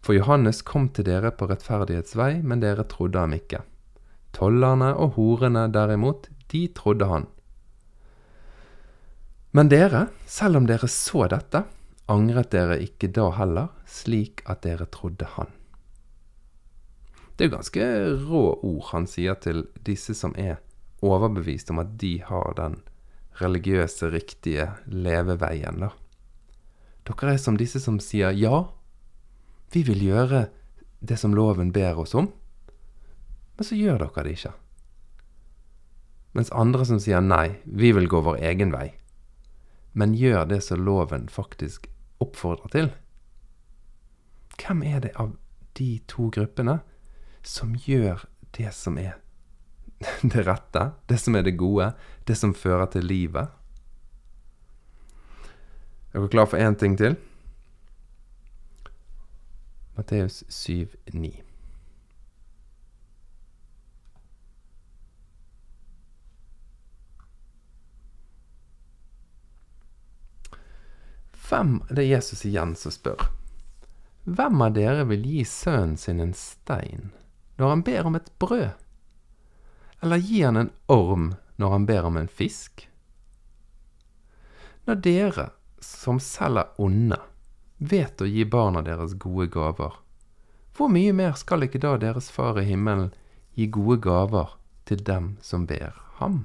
[0.00, 3.64] For Johannes kom til dere på rettferdighetsvei, men dere trodde ham ikke.
[4.36, 7.26] Tollerne og horene derimot, de trodde han.
[9.56, 11.64] Men dere, selv om dere så dette,
[12.10, 15.50] angret dere ikke da heller, slik at dere trodde han.
[17.36, 17.86] Det er jo ganske
[18.28, 20.60] rå ord han sier til disse som er
[21.04, 22.78] overbevist om at de har den
[23.36, 25.90] religiøse, riktige leveveien, da.
[27.06, 28.64] Dere er som disse som sier ja,
[29.74, 30.46] vi vil gjøre
[31.04, 32.30] det som loven ber oss om,
[33.56, 34.54] men så gjør dere det ikke
[36.36, 38.90] mens andre som sier nei, vi vil gå vår egen vei,
[39.96, 41.88] men gjør det som loven faktisk
[42.22, 42.90] oppfordrer til.
[44.56, 45.34] Hvem er det av
[45.76, 46.80] de to gruppene
[47.46, 48.24] som gjør
[48.56, 49.18] det som er
[50.32, 51.92] det rette, det som er det gode,
[52.28, 53.52] det som fører til livet?
[56.12, 57.18] Er dere klar for én ting til?
[59.96, 60.88] Matteus 7,
[71.48, 73.20] Hvem Det er Jesus igjen som spør.
[74.26, 77.12] Hvem av dere vil gi sønnen sin en stein
[77.56, 78.72] når han ber om et brød?
[80.02, 82.88] Eller gi han en orm når han ber om en fisk?
[84.86, 85.46] Når dere,
[85.80, 87.20] som selv er onde,
[87.78, 89.94] vet å gi barna deres gode gaver,
[90.76, 93.14] hvor mye mer skal ikke da deres Far i himmelen
[93.54, 96.44] gi gode gaver til dem som ber ham?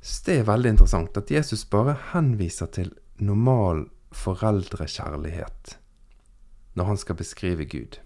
[0.00, 5.78] Det er veldig interessant at Jesus bare henviser til normal foreldrekjærlighet
[6.78, 7.98] når han skal beskrive Gud.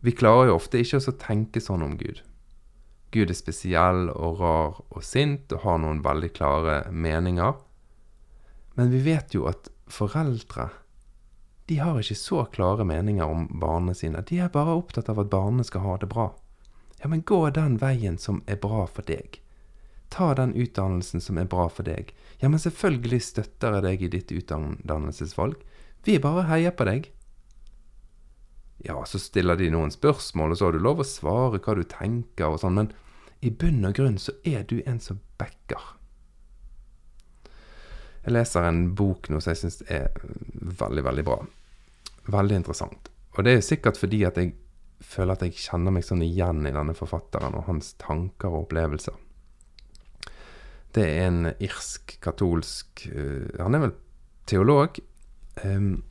[0.00, 2.22] Vi klarer jo ofte ikke å tenke sånn om Gud.
[3.10, 7.56] Gud er spesiell og rar og sint og har noen veldig klare meninger.
[8.76, 10.68] Men vi vet jo at foreldre
[11.66, 14.20] de har ikke så klare meninger om barna sine.
[14.22, 16.28] De er bare opptatt av at barnet skal ha det bra.
[17.00, 19.40] Ja, men gå den veien som er bra for deg.
[20.12, 22.12] Ta den utdannelsen som er bra for deg.
[22.40, 25.58] Ja, men selvfølgelig støtter jeg deg i ditt utdannelsesvalg.
[26.06, 27.10] Vi bare heier på deg.
[28.86, 31.82] Ja, så stiller de noen spørsmål, og så har du lov å svare hva du
[31.90, 32.92] tenker og sånn, men
[33.44, 35.92] i bunn og grunn så er du en som backer.
[38.26, 40.08] Jeg leser en bok nå som jeg syns er
[40.80, 41.40] veldig, veldig bra.
[42.34, 43.10] Veldig interessant.
[43.36, 44.54] Og det er sikkert fordi at jeg
[45.04, 49.14] føler at jeg kjenner meg sånn igjen i denne forfatteren og hans tanker og opplevelser.
[50.96, 53.96] Det er en irsk-katolsk uh, Han er vel
[54.48, 55.00] teolog.
[55.64, 56.02] Um,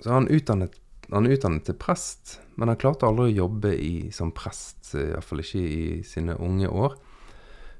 [0.00, 0.74] så han utdannet,
[1.12, 5.12] han er utdannet til prest, men han klarte aldri å jobbe i, som prest, uh,
[5.12, 6.96] iallfall ikke i sine unge år.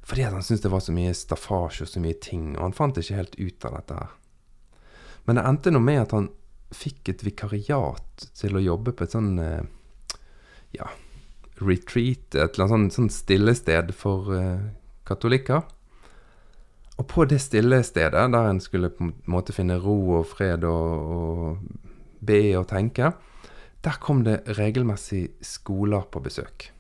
[0.05, 2.99] Fordi han syntes det var så mye staffasje og så mye ting, og han fant
[3.01, 4.17] ikke helt ut av dette her.
[5.25, 6.29] Men det endte nå med at han
[6.75, 9.63] fikk et vikariat til å jobbe på et sånn uh,
[10.77, 10.91] ja,
[11.65, 14.69] retreat, et eller annet sånn, sånn stillested for uh,
[15.09, 15.65] katolikker.
[16.97, 20.65] Og på det stille stedet, der en skulle på en måte finne ro og fred
[20.69, 21.59] og, og
[22.25, 23.11] be og tenke,
[23.85, 26.71] der kom det regelmessig skoler på besøk.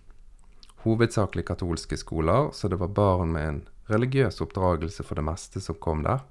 [0.84, 5.76] Hovedsakelig katolske skoler, så det var barn med en religiøs oppdragelse for det meste som
[5.80, 6.22] kom der.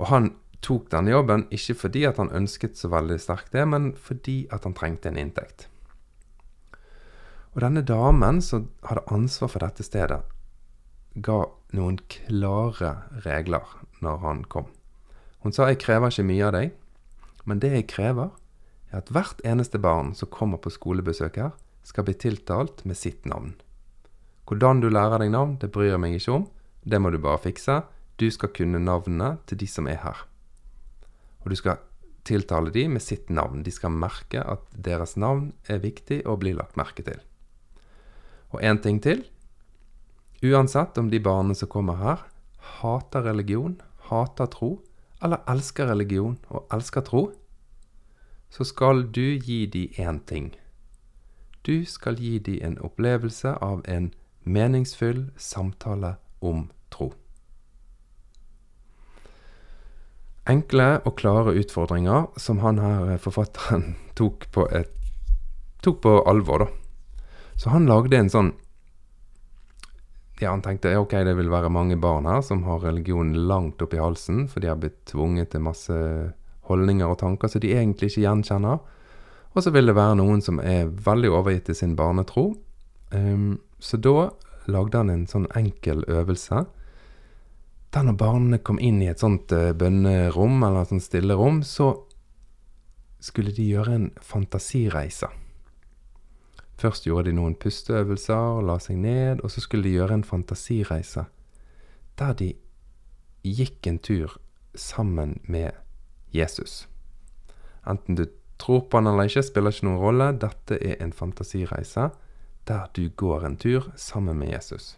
[0.00, 0.32] Og han
[0.64, 4.64] tok denne jobben ikke fordi at han ønsket så veldig sterkt det, men fordi at
[4.64, 5.68] han trengte en inntekt.
[7.54, 10.20] Og denne damen som hadde ansvar for dette stedet,
[11.14, 11.40] ga
[11.76, 12.92] noen klare
[13.24, 13.66] regler
[14.00, 14.66] når han kom.
[15.42, 16.72] Hun sa 'jeg krever ikke mye av deg',
[17.44, 18.30] men det jeg krever,
[18.92, 21.52] er at hvert eneste barn som kommer på skolebesøk her,
[21.82, 23.54] skal bli tiltalt med sitt navn.
[24.46, 26.48] Hvordan du lærer deg navn, det bryr jeg meg ikke om.
[26.82, 27.84] Det må du bare fikse.
[28.18, 30.26] Du skal kunne navnene til de som er her.
[31.44, 31.78] Og du skal
[32.24, 33.62] tiltale de med sitt navn.
[33.62, 37.20] De skal merke at deres navn er viktig og blir lagt merke til.
[38.50, 39.24] Og én ting til.
[40.42, 42.18] Uansett om de barna som kommer her,
[42.80, 43.76] hater religion,
[44.08, 44.78] hater tro,
[45.22, 47.26] eller elsker religion og elsker tro,
[48.50, 50.54] så skal du gi de én ting.
[51.66, 54.10] Du skal gi de en opplevelse av en
[54.44, 57.12] meningsfull samtale om tro.
[60.48, 64.88] Enkle og klare utfordringer som han her, forfatteren, tok på, et,
[65.84, 66.72] tok på alvor, da.
[67.60, 68.54] Så han lagde en sånn
[70.40, 73.92] Ja, han tenkte ok, det vil være mange barn her som har religion langt opp
[73.92, 75.96] i halsen, for de har blitt tvunget til masse
[76.70, 78.80] holdninger og tanker som de egentlig ikke gjenkjenner.
[79.50, 82.54] Og så vil det være noen som er veldig overgitt til sin barnetro.
[83.12, 84.30] Um, så da
[84.70, 86.62] lagde han en sånn enkel øvelse.
[87.90, 91.92] Der når barna kom inn i et sånt uh, bønnerom, eller et sånt stillerom, så
[93.20, 95.28] skulle de gjøre en fantasireise.
[96.80, 100.24] Først gjorde de noen pusteøvelser og la seg ned, og så skulle de gjøre en
[100.24, 101.26] fantasireise
[102.20, 102.50] der de
[103.44, 104.36] gikk en tur
[104.76, 105.76] sammen med
[106.36, 106.86] Jesus.
[107.88, 108.26] Enten du
[108.60, 110.30] tror på han eller ikke, spiller ikke noen rolle.
[110.40, 112.10] Dette er en fantasireise
[112.68, 114.96] der du går en tur sammen med Jesus.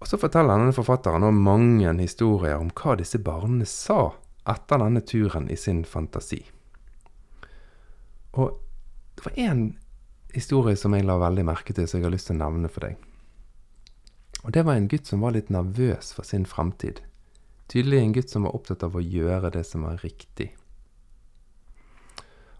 [0.00, 4.12] Og så forteller denne forfatteren om mange historier om hva disse barna sa
[4.46, 6.42] etter denne turen i sin fantasi.
[8.36, 8.65] Og
[9.16, 9.66] det var én
[10.36, 12.86] historie som jeg la veldig merke til, som jeg har lyst til å nevne for
[12.86, 13.00] deg.
[14.44, 17.00] Og det var en gutt som var litt nervøs for sin framtid.
[17.72, 20.52] Tydelig en gutt som var opptatt av å gjøre det som var riktig.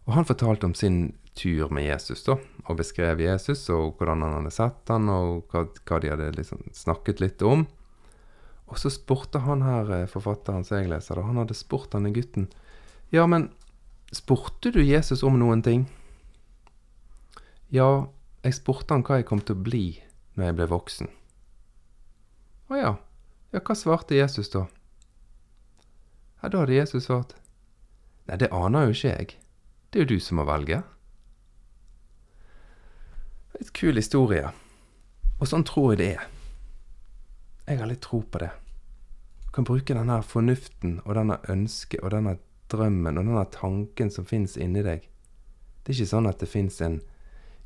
[0.07, 4.39] Og han fortalte om sin tur med Jesus, da, og beskrev Jesus og hvordan han
[4.39, 7.67] hadde sett han, og hva, hva de hadde liksom snakket litt om.
[8.67, 12.11] Og så spurte han her, eh, forfatteren som jeg leser, da, han hadde spurt denne
[12.15, 12.49] gutten
[13.15, 13.51] Ja, men
[14.15, 15.85] spurte du Jesus om noen ting?
[17.75, 18.07] Ja,
[18.47, 19.87] jeg spurte han hva jeg kom til å bli
[20.37, 21.09] når jeg ble voksen.
[22.71, 22.93] Å ja.
[23.55, 24.67] Ja, hva svarte Jesus da?
[26.43, 27.35] Ja, da hadde Jesus svart.
[28.27, 29.35] Nei, det aner jo ikke jeg.
[29.91, 30.83] Det er jo du som må velge.
[33.57, 34.51] Litt kul historie.
[35.41, 36.27] Og sånn tror jeg det er.
[37.67, 38.53] Jeg har litt tro på det.
[39.47, 42.37] Du kan bruke denne fornuften og denne ønsket og denne
[42.71, 45.07] drømmen og denne tanken som fins inni deg.
[45.83, 47.01] Det er ikke sånn at det fins en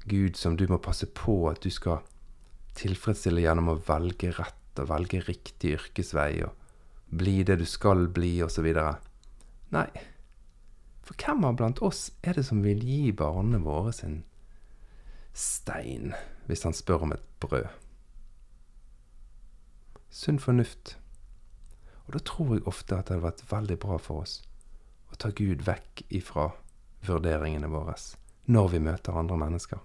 [0.09, 2.01] Gud som du må passe på at du skal
[2.79, 6.57] tilfredsstille gjennom å velge rett og velge riktig yrkesvei og
[7.11, 8.71] bli det du skal bli, osv.
[9.75, 9.89] Nei.
[11.03, 14.21] For hvem av blant oss er det som vil gi barna våre sin
[15.35, 16.15] stein
[16.47, 17.67] hvis han spør om et brød?
[20.11, 20.97] Sunn fornuft.
[22.07, 24.41] Og da tror jeg ofte at det hadde vært veldig bra for oss
[25.11, 26.49] å ta Gud vekk ifra
[27.07, 27.95] vurderingene våre
[28.51, 29.79] når vi møter andre mennesker.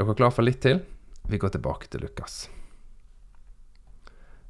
[0.00, 0.78] Er dere klar for litt til?
[1.28, 2.46] Vi går tilbake til Lukas.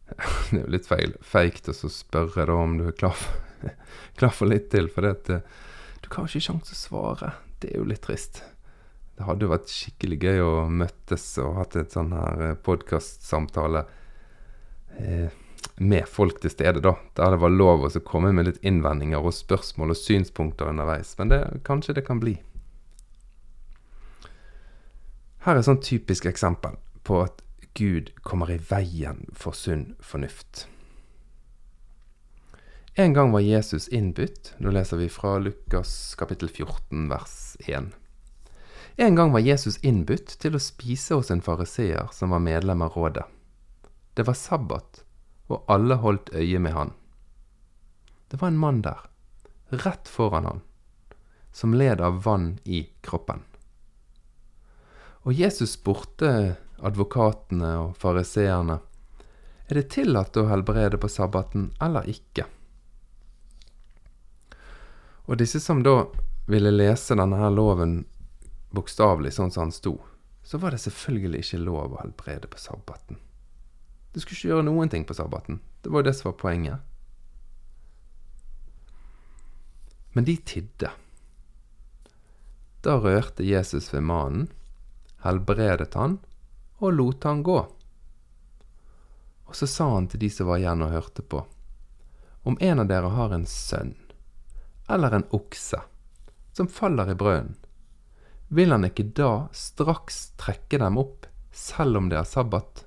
[0.15, 3.41] Det er jo litt feil feigt å spørre da om du er klar for,
[4.21, 5.57] klar for litt til, for det at eh,
[6.05, 7.33] du har ikke sjanse å svare.
[7.59, 8.45] Det er jo litt trist.
[9.19, 13.83] Det hadde jo vært skikkelig gøy å møttes og hatt et sånn her eh, podkastsamtale
[15.03, 15.35] eh,
[15.83, 16.95] med folk til stede, da.
[17.19, 21.17] Der det var lov å komme med litt innvendinger og spørsmål og synspunkter underveis.
[21.19, 22.37] Men det, kanskje det kan bli.
[25.41, 26.77] Her er et sånn typisk eksempel
[27.07, 27.41] på at
[27.79, 30.67] Gud kommer i veien for sunn fornuft.
[33.01, 34.55] En gang var Jesus innbudt.
[34.59, 37.89] Nå leser vi fra Lukas kapittel 14 vers 1.
[39.01, 42.99] En gang var Jesus innbudt til å spise hos en fariseer som var medlem av
[42.99, 43.25] rådet.
[44.13, 45.05] Det var sabbat,
[45.49, 46.93] og alle holdt øye med han.
[48.29, 49.07] Det var en mann der,
[49.73, 50.61] rett foran han,
[51.53, 53.47] som led av vann i kroppen.
[55.23, 58.79] Og Jesus spurte advokatene og fariseerne,
[59.71, 62.47] er det tillatt å helbrede på sabbaten eller ikke?
[65.31, 66.09] Og disse som da
[66.51, 68.01] ville lese denne her loven
[68.75, 69.93] bokstavelig sånn som han sto,
[70.43, 73.21] så var det selvfølgelig ikke lov å helbrede på sabbaten.
[74.11, 75.61] Du skulle ikke gjøre noen ting på sabbaten.
[75.83, 76.79] Det var jo det som var poenget.
[80.17, 80.91] Men de tidde.
[82.83, 84.49] Da rørte Jesus ved mannen
[85.25, 86.19] helbredet han
[86.81, 87.59] og lot han gå.
[89.51, 91.43] Og så sa han til de som var igjen og hørte på,
[92.43, 93.97] om en av dere har en sønn
[94.91, 95.81] eller en okse
[96.57, 97.57] som faller i brønnen,
[98.51, 102.85] vil han ikke da straks trekke dem opp, selv om det er sabbat?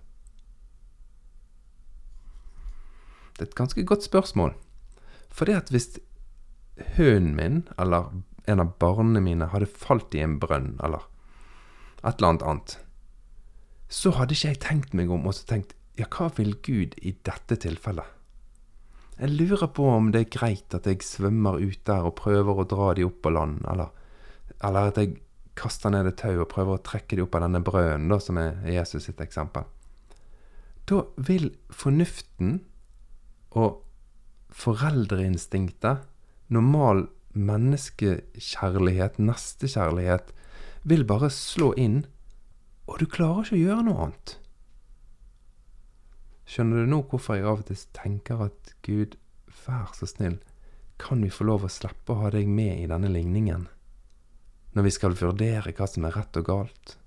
[3.38, 4.52] Det er et ganske godt spørsmål.
[5.32, 5.88] For det at hvis
[6.98, 8.12] hunden min, eller
[8.44, 11.08] en av barna mine, hadde falt i en brønn, eller
[12.04, 12.76] et eller annet annet,
[13.94, 17.14] så hadde ikke jeg tenkt meg om og så tenkt ja, hva vil Gud i
[17.26, 18.08] dette tilfellet?
[19.20, 22.66] Jeg lurer på om det er greit at jeg svømmer ut der og prøver å
[22.66, 23.92] dra de opp på land, eller,
[24.66, 25.20] eller at jeg
[25.60, 28.40] kaster ned et tau og prøver å trekke de opp av denne brønnen, da, som
[28.42, 29.68] er Jesus sitt eksempel.
[30.90, 32.58] Da vil fornuften
[33.54, 33.84] og
[34.54, 36.04] foreldreinstinktet,
[36.54, 40.34] normal menneskekjærlighet, nestekjærlighet,
[40.84, 42.04] vil bare slå inn,
[42.88, 44.38] og du klarer ikke å gjøre noe annet.
[46.44, 49.16] Skjønner du nå hvorfor jeg av og til tenker at Gud,
[49.64, 50.42] vær så snill,
[51.00, 53.70] kan vi få lov å slippe å ha deg med i denne ligningen,
[54.74, 56.98] når vi skal vurdere hva som er rett og galt?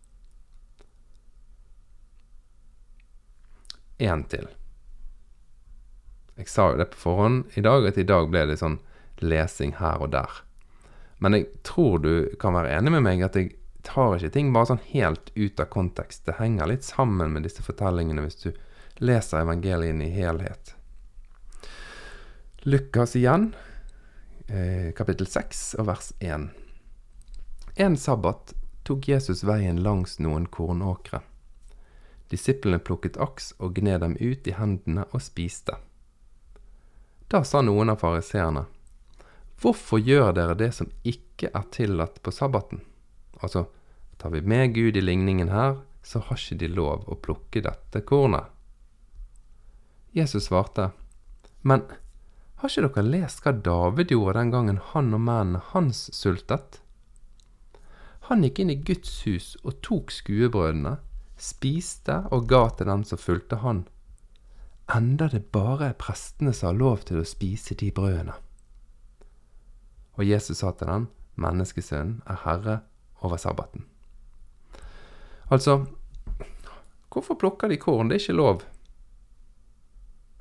[4.02, 4.48] En til.
[6.36, 8.80] Jeg sa jo det på forhånd i dag, at i dag ble det sånn
[9.24, 10.42] lesing her og der.
[11.24, 13.54] Men jeg tror du kan være enig med meg at jeg
[13.86, 16.24] tar ikke ting bare sånn helt ut av kontekst.
[16.26, 18.50] Det henger litt sammen med disse fortellingene hvis du
[18.98, 20.74] leser evangelien i helhet.
[22.66, 23.52] Lukas igjen,
[24.48, 26.50] eh, kapittel 6 og vers 1.
[27.76, 31.20] En sabbat tok Jesus veien langs noen kornåkre.
[32.30, 35.76] Disiplene plukket aks og gned dem ut i hendene og spiste.
[37.28, 38.66] Da sa noen av fariseerne,
[39.56, 42.82] Hvorfor gjør dere det som ikke er tillatt på sabbaten?
[43.40, 43.66] Altså,
[44.16, 48.02] tar vi med Gud i ligningen her, så har ikke de lov å plukke dette
[48.06, 48.52] kornet.
[50.16, 50.90] Jesus svarte,
[51.62, 51.82] Men
[52.56, 56.80] har ikke dere lest hva David gjorde den gangen han og mennene hans sultet?
[58.30, 60.96] Han gikk inn i Guds hus og tok skuebrødene,
[61.36, 63.84] spiste og ga til dem som fulgte han,
[64.94, 68.34] enda det bare er prestene som har lov til å spise de brødene.
[70.16, 72.78] Og Jesus sa til dem, menneskesønnen er herre
[73.20, 73.84] over sabbaten.
[75.48, 75.86] Altså,
[77.12, 78.08] hvorfor plukker de korn?
[78.08, 78.64] Det er ikke lov.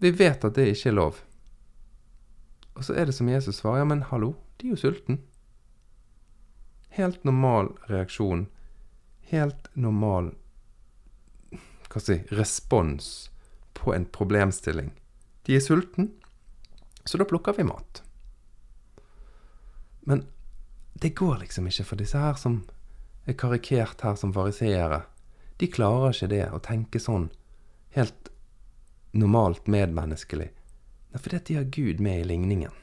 [0.01, 1.21] Vi vet at det ikke er lov.
[2.75, 5.21] Og så er det som Jesus svarer, ja, men hallo, de er jo sulten.
[6.97, 8.47] Helt normal reaksjon.
[9.31, 10.33] Helt normal
[11.95, 13.29] hva si, respons
[13.77, 14.89] på en problemstilling.
[15.47, 16.09] De er sulten,
[17.05, 18.01] så da plukker vi mat.
[20.03, 20.25] Men
[20.99, 22.63] det går liksom ikke for disse her som
[23.25, 25.03] er karikert her som fariseere.
[25.57, 27.29] De klarer ikke det, å tenke sånn
[27.95, 28.31] helt
[29.15, 30.49] normalt medmenneskelig.
[31.09, 32.73] Det er fordi de har Gud med i ligningen.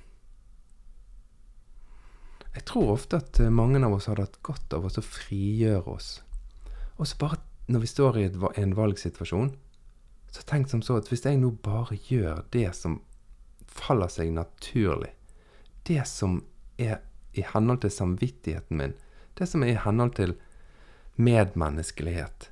[2.52, 5.94] Jeg tror ofte at eh, mange av oss hadde hatt godt av oss å frigjøre
[5.94, 6.10] oss.
[6.98, 7.40] Og så bare
[7.72, 8.24] når vi står i
[8.60, 9.54] en valgsituasjon,
[10.32, 13.00] så tenk som så at hvis jeg nå bare gjør det som
[13.68, 15.12] faller seg naturlig,
[15.88, 16.40] det som
[16.80, 17.00] er
[17.36, 18.94] i henhold til samvittigheten min,
[19.38, 20.34] det som er i henhold til
[21.20, 22.48] medmenneskelighet,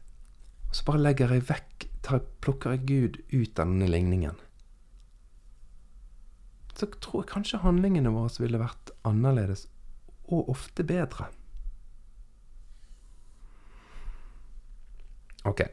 [0.69, 4.39] og så bare legger jeg vekk tar, plukker jeg Gud ut av denne ligningen,
[6.81, 9.67] så tror jeg kanskje handlingene våre ville vært annerledes,
[10.31, 11.27] og ofte bedre.
[15.45, 15.65] Ok.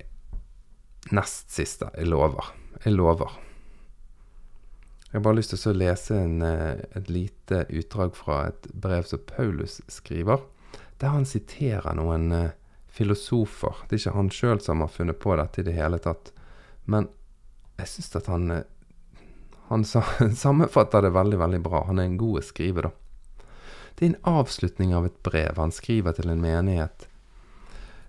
[1.11, 1.89] Nest siste.
[1.95, 2.49] Jeg lover.
[2.83, 3.35] Jeg lover.
[5.07, 9.03] Jeg har bare lyst til å lese en, eh, et lite utdrag fra et brev
[9.07, 10.41] som Paulus skriver,
[10.97, 12.49] der han siterer noen eh,
[12.87, 13.83] filosofer.
[13.87, 16.31] Det er ikke han sjøl som har funnet på dette i det hele tatt.
[16.89, 17.09] Men
[17.77, 18.65] jeg syns at han eh,
[19.67, 19.83] Han
[20.43, 21.83] sammenfatter det veldig, veldig bra.
[21.89, 22.91] Han er en god skriver, da.
[23.97, 27.07] Det er en avslutning av et brev han skriver til en menighet.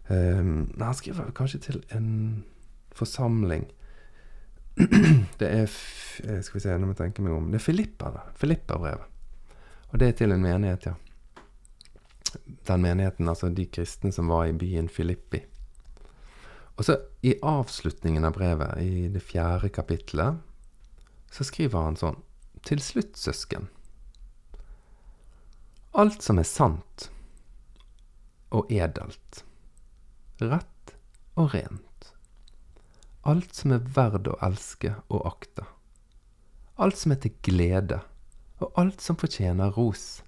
[0.07, 2.45] Um, han skriver kanskje til en
[2.95, 3.67] forsamling.
[5.41, 7.51] Det er eh, Skal vi se, nå må jeg tenke meg om.
[7.51, 8.31] Det er.
[8.39, 9.11] Filippa-brevet.
[9.91, 10.95] Og det er til en menighet, ja
[12.69, 15.43] den menigheten, altså de kristne som var i byen Filippi.
[16.79, 20.39] Og så i avslutningen av brevet, i det fjerde kapittelet,
[21.31, 22.21] så skriver han sånn
[22.67, 23.69] Til slutt, søsken.
[25.99, 27.09] Alt som er sant
[28.55, 29.43] og edelt,
[30.41, 30.95] rett
[31.39, 32.13] og rent.
[33.29, 35.67] Alt som er verd å elske og akte.
[36.79, 38.01] Alt som er til glede,
[38.63, 40.23] og alt som fortjener ros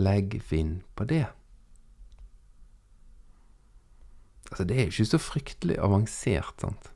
[0.00, 1.26] Legg vind på det.
[4.52, 6.90] Altså, det er jo ikke så fryktelig avansert, sant.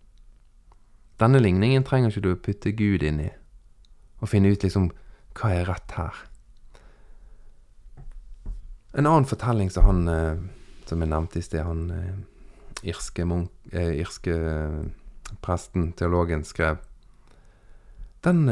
[1.20, 3.30] Denne ligningen trenger ikke du å putte Gud inn i,
[4.20, 4.90] og finne ut liksom
[5.36, 6.18] hva er rett her.
[8.96, 10.36] En annen fortelling som han, eh,
[10.88, 14.36] som jeg nevnte i sted, han eh, irske, munk, eh, irske
[15.44, 16.80] presten, teologen, skrev,
[18.24, 18.48] den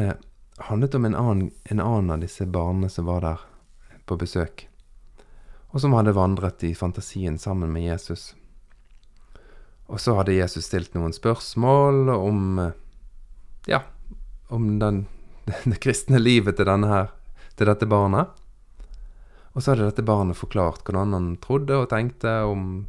[0.68, 3.40] handlet om en annen, en annen av disse barna som var der
[4.06, 4.68] på besøk,
[5.72, 8.34] og som hadde vandret i fantasien sammen med Jesus.
[9.86, 12.60] Og så hadde Jesus stilt noen spørsmål om
[13.66, 13.82] ja,
[14.48, 15.06] om den,
[15.64, 17.12] det kristne livet til, her,
[17.56, 18.32] til dette barnet.
[19.54, 22.86] Og så hadde dette barnet forklart hvordan han trodde og tenkte om,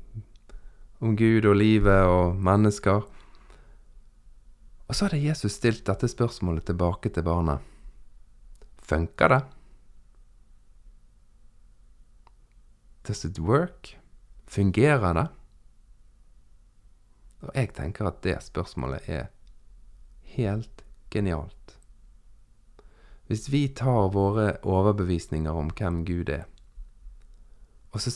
[1.00, 3.04] om Gud og livet og mennesker.
[4.86, 7.62] Og så hadde Jesus stilt dette spørsmålet tilbake til barnet.
[8.86, 9.42] Funker det?
[13.06, 13.98] Does it work?
[14.48, 15.28] Fungerer det?
[17.46, 19.28] Og jeg tenker at det spørsmålet er
[20.36, 20.84] helt
[21.14, 21.76] genialt.
[23.30, 26.46] Hvis vi tar våre overbevisninger om hvem Gud er,
[27.94, 28.12] og så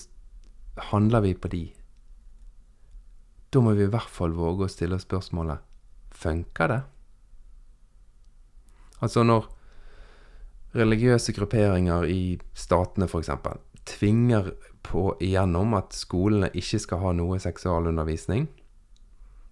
[0.92, 1.64] handler vi på de,
[3.50, 5.66] da må vi i hvert fall våge å stille spørsmålet
[6.14, 6.82] funker det?
[9.00, 9.48] Altså når
[10.78, 13.32] religiøse grupperinger i statene f.eks.
[13.90, 14.52] tvinger
[14.86, 18.48] på igjennom at skolene ikke skal ha noe seksualundervisning,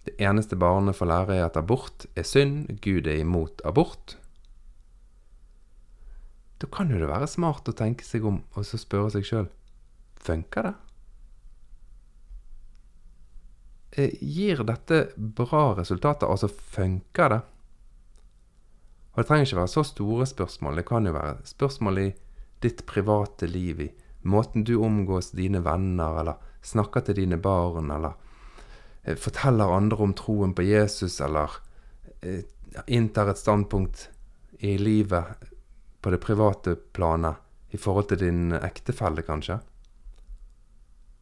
[0.08, 4.16] det eneste barnet får lære, er at abort er synd, Gud er imot abort.
[6.58, 9.50] Da kan jo det være smart å tenke seg om og så spørre seg sjøl
[10.18, 10.74] funker det?
[13.90, 16.28] Eh, gir dette bra resultater?
[16.28, 17.40] Altså, funker det?
[19.12, 20.78] Og det trenger ikke være så store spørsmål.
[20.78, 22.08] Det kan jo være spørsmål i
[22.62, 23.88] ditt private liv, i
[24.22, 28.16] måten du omgås dine venner, eller snakker til dine barn, eller
[29.08, 31.50] Eh, forteller andre om troen på Jesus, eller
[32.20, 32.44] eh,
[32.86, 34.10] inntar et standpunkt
[34.58, 35.24] i livet
[36.00, 37.36] på det private planet
[37.70, 39.60] i forhold til din ektefelle, kanskje?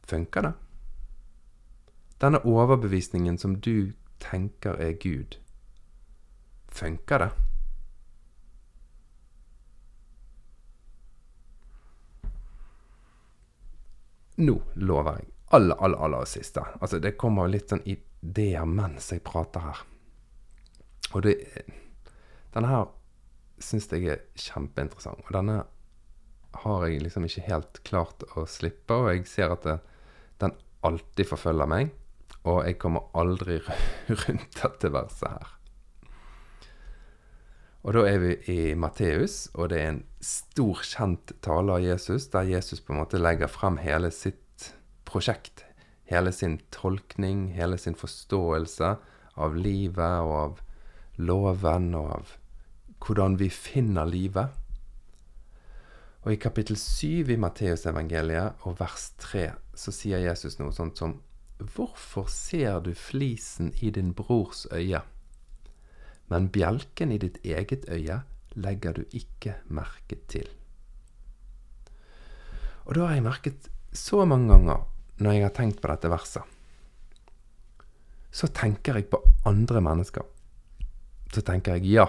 [0.06, 0.52] Funker det?
[2.22, 5.38] Denne overbevisningen som du tenker er Gud,
[6.68, 7.30] funker det?
[14.36, 16.62] Nå lover jeg aller, aller, aller siste.
[16.80, 19.82] Altså, det kommer litt sånn ideer mens jeg prater her.
[21.14, 21.38] Og det
[22.56, 22.86] Denne her
[23.60, 25.20] syns jeg er kjempeinteressant.
[25.26, 25.58] Og denne
[26.62, 29.74] har jeg liksom ikke helt klart å slippe, og jeg ser at det,
[30.40, 30.54] den
[30.86, 31.92] alltid forfølger meg.
[32.48, 33.58] Og jeg kommer aldri
[34.22, 35.55] rundt dette verset her.
[37.86, 42.26] Og da er vi i Matteus, og det er en stor, kjent tale av Jesus,
[42.32, 44.72] der Jesus på en måte legger frem hele sitt
[45.06, 45.62] prosjekt.
[46.10, 48.90] Hele sin tolkning, hele sin forståelse
[49.38, 50.60] av livet og av
[51.22, 52.34] loven og av
[53.06, 54.50] hvordan vi finner livet.
[56.26, 61.20] Og i kapittel 7 i Matteusevangeliet og vers 3 så sier Jesus noe sånt som
[61.56, 65.00] Hvorfor ser du flisen i din brors øye,
[66.32, 68.20] men bjelken i ditt eget øye
[68.56, 70.48] legger du ikke merke til?
[72.86, 74.84] Og da har jeg merket så mange ganger
[75.22, 76.44] når jeg har tenkt på dette verset,
[78.36, 80.24] så tenker jeg på andre mennesker.
[81.32, 82.06] Så tenker jeg ja,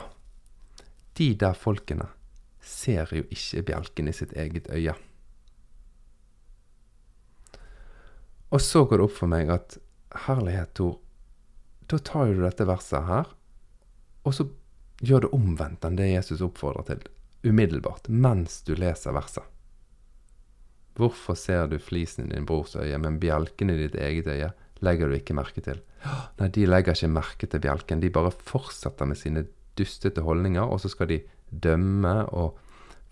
[1.18, 2.10] de der folkene
[2.62, 4.94] ser jo ikke bjelken i sitt eget øye.
[8.52, 9.78] Og så går det opp for meg at
[10.28, 11.00] herlighet, Tor,
[11.88, 13.32] da tar du dette verset her,
[14.28, 14.48] og så
[15.08, 17.04] gjør det omvendt enn det Jesus oppfordrer til,
[17.48, 19.46] umiddelbart, mens du leser verset.
[20.98, 24.50] Hvorfor ser du flisen i din brors øye, men bjelken i ditt eget øye
[24.82, 25.80] legger du ikke merke til?
[26.40, 28.02] Nei, de legger ikke merke til bjelken.
[28.02, 29.46] De bare fortsetter med sine
[29.78, 32.58] dustete holdninger, og så skal de dømme og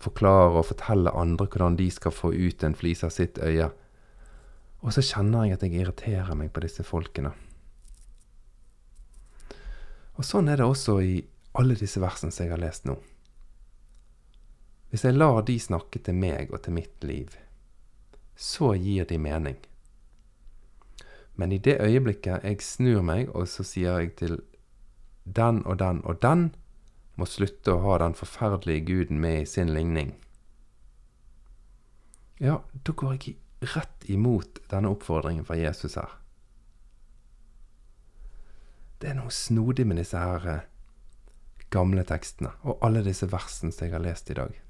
[0.02, 3.70] forklare og fortelle andre hvordan de skal få ut en flis av sitt øye.
[4.82, 7.32] Og så kjenner jeg at jeg irriterer meg på disse folkene.
[10.16, 11.20] Og sånn er det også i
[11.56, 12.96] alle disse versene som jeg har lest nå.
[14.90, 17.32] Hvis jeg lar de snakke til meg og til mitt liv,
[18.36, 19.56] så gir de mening.
[21.36, 24.38] Men i det øyeblikket jeg snur meg, og så sier jeg til
[25.24, 26.48] den og den og den
[27.16, 30.14] må slutte å ha den forferdelige guden med i sin ligning,
[32.38, 33.36] ja, da går jeg
[33.72, 36.10] rett imot denne oppfordringen fra Jesus her.
[38.98, 40.66] Det er noe snodig med disse her eh,
[41.72, 44.60] gamle tekstene og alle disse versene som jeg har lest i dag.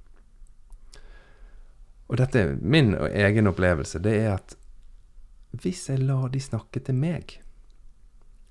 [2.06, 4.00] Og dette er min egen opplevelse.
[4.02, 4.56] Det er at
[5.56, 7.38] hvis jeg lar de snakke til meg,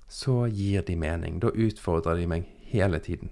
[0.08, 1.40] så gir de mening.
[1.42, 3.30] Da utfordrer de meg hele tiden.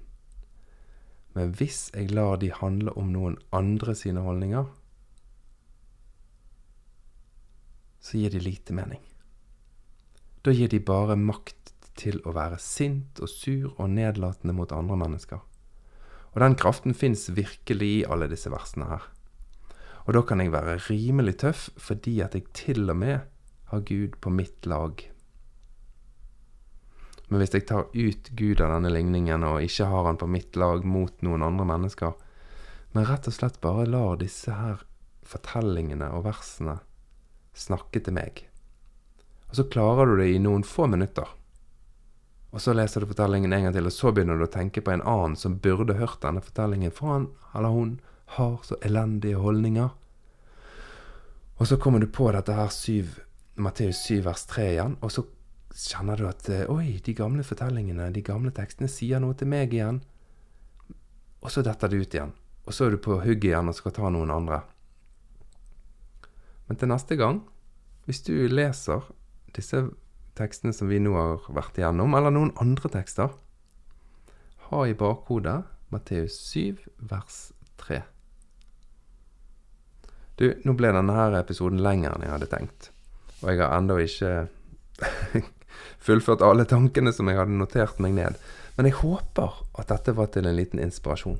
[1.34, 4.68] Men hvis jeg lar de handle om noen andre sine holdninger,
[8.04, 9.00] så gir de lite mening.
[10.44, 11.63] Da gir de bare makt
[11.98, 15.42] til å være sint og sur og nedlatende mot andre mennesker.
[16.34, 19.04] Og den kraften fins virkelig i alle disse versene her.
[20.04, 23.24] Og da kan jeg være rimelig tøff fordi at jeg til og med
[23.70, 24.98] har Gud på mitt lag.
[27.30, 30.58] Men hvis jeg tar ut Gud av denne ligningen og ikke har han på mitt
[30.60, 32.12] lag mot noen andre mennesker,
[32.94, 34.84] men rett og slett bare lar disse her
[35.24, 36.76] fortellingene og versene
[37.56, 38.44] snakke til meg,
[39.48, 41.28] og så klarer du det i noen få minutter,
[42.54, 44.92] og så leser du fortellingen en gang til, og så begynner du å tenke på
[44.94, 47.96] en annen som burde hørt denne fortellingen, for han eller hun
[48.36, 49.88] har så elendige holdninger.
[51.58, 53.10] Og så kommer du på dette her 7,
[53.58, 55.26] Matteus 7 vers 3 igjen, og så
[55.74, 59.74] kjenner du at eh, Oi, de gamle fortellingene, de gamle tekstene sier noe til meg
[59.74, 59.98] igjen.
[61.42, 62.32] Og så detter det ut igjen.
[62.64, 64.62] Og så er du på hugget igjen og skal ta noen andre.
[66.68, 67.42] Men til neste gang,
[68.06, 69.02] hvis du leser
[69.58, 69.82] disse
[70.38, 73.30] tekstene som vi nå har vært igjennom, eller noen andre tekster,
[74.70, 75.60] ha i bakhodet
[75.94, 76.80] Matteus 7,
[77.10, 77.38] vers
[77.82, 78.00] 3.
[80.40, 82.90] Du, nå ble denne episoden lenger enn jeg hadde tenkt.
[83.44, 84.32] Og jeg har ennå ikke
[86.06, 88.38] fullført alle tankene som jeg hadde notert meg ned.
[88.74, 91.38] Men jeg håper at dette var til en liten inspirasjon.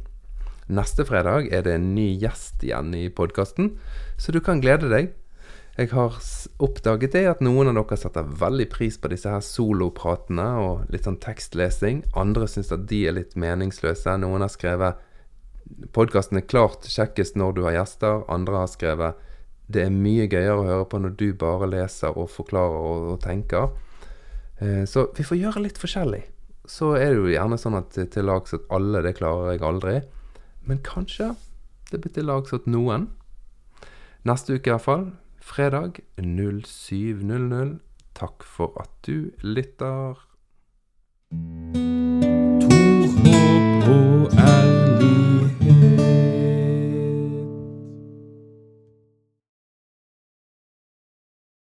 [0.71, 3.75] Neste fredag er det en ny gjest igjen i podkasten,
[4.17, 5.11] så du kan glede deg.
[5.75, 6.15] Jeg har
[6.63, 11.09] oppdaget det at noen av dere setter veldig pris på disse her solopratene og litt
[11.09, 12.05] sånn tekstlesing.
[12.15, 14.15] Andre syns at de er litt meningsløse.
[14.23, 15.01] Noen har skrevet
[15.97, 18.23] podkasten er klart kjekkest når du har gjester.
[18.31, 19.25] Andre har skrevet
[19.67, 23.19] det er mye gøyere å høre på når du bare leser og forklarer og, og
[23.25, 23.73] tenker.
[24.61, 26.23] Eh, så vi får gjøre litt forskjellig.
[26.71, 29.99] Så er det jo gjerne sånn at til lags at alle, det klarer jeg aldri.
[30.69, 31.33] Men kanskje
[31.91, 33.11] det blir til lags at noen.
[34.25, 35.09] Neste uke iallfall.
[35.45, 37.81] Fredag 07.00.
[38.15, 40.17] Takk for at du lytter.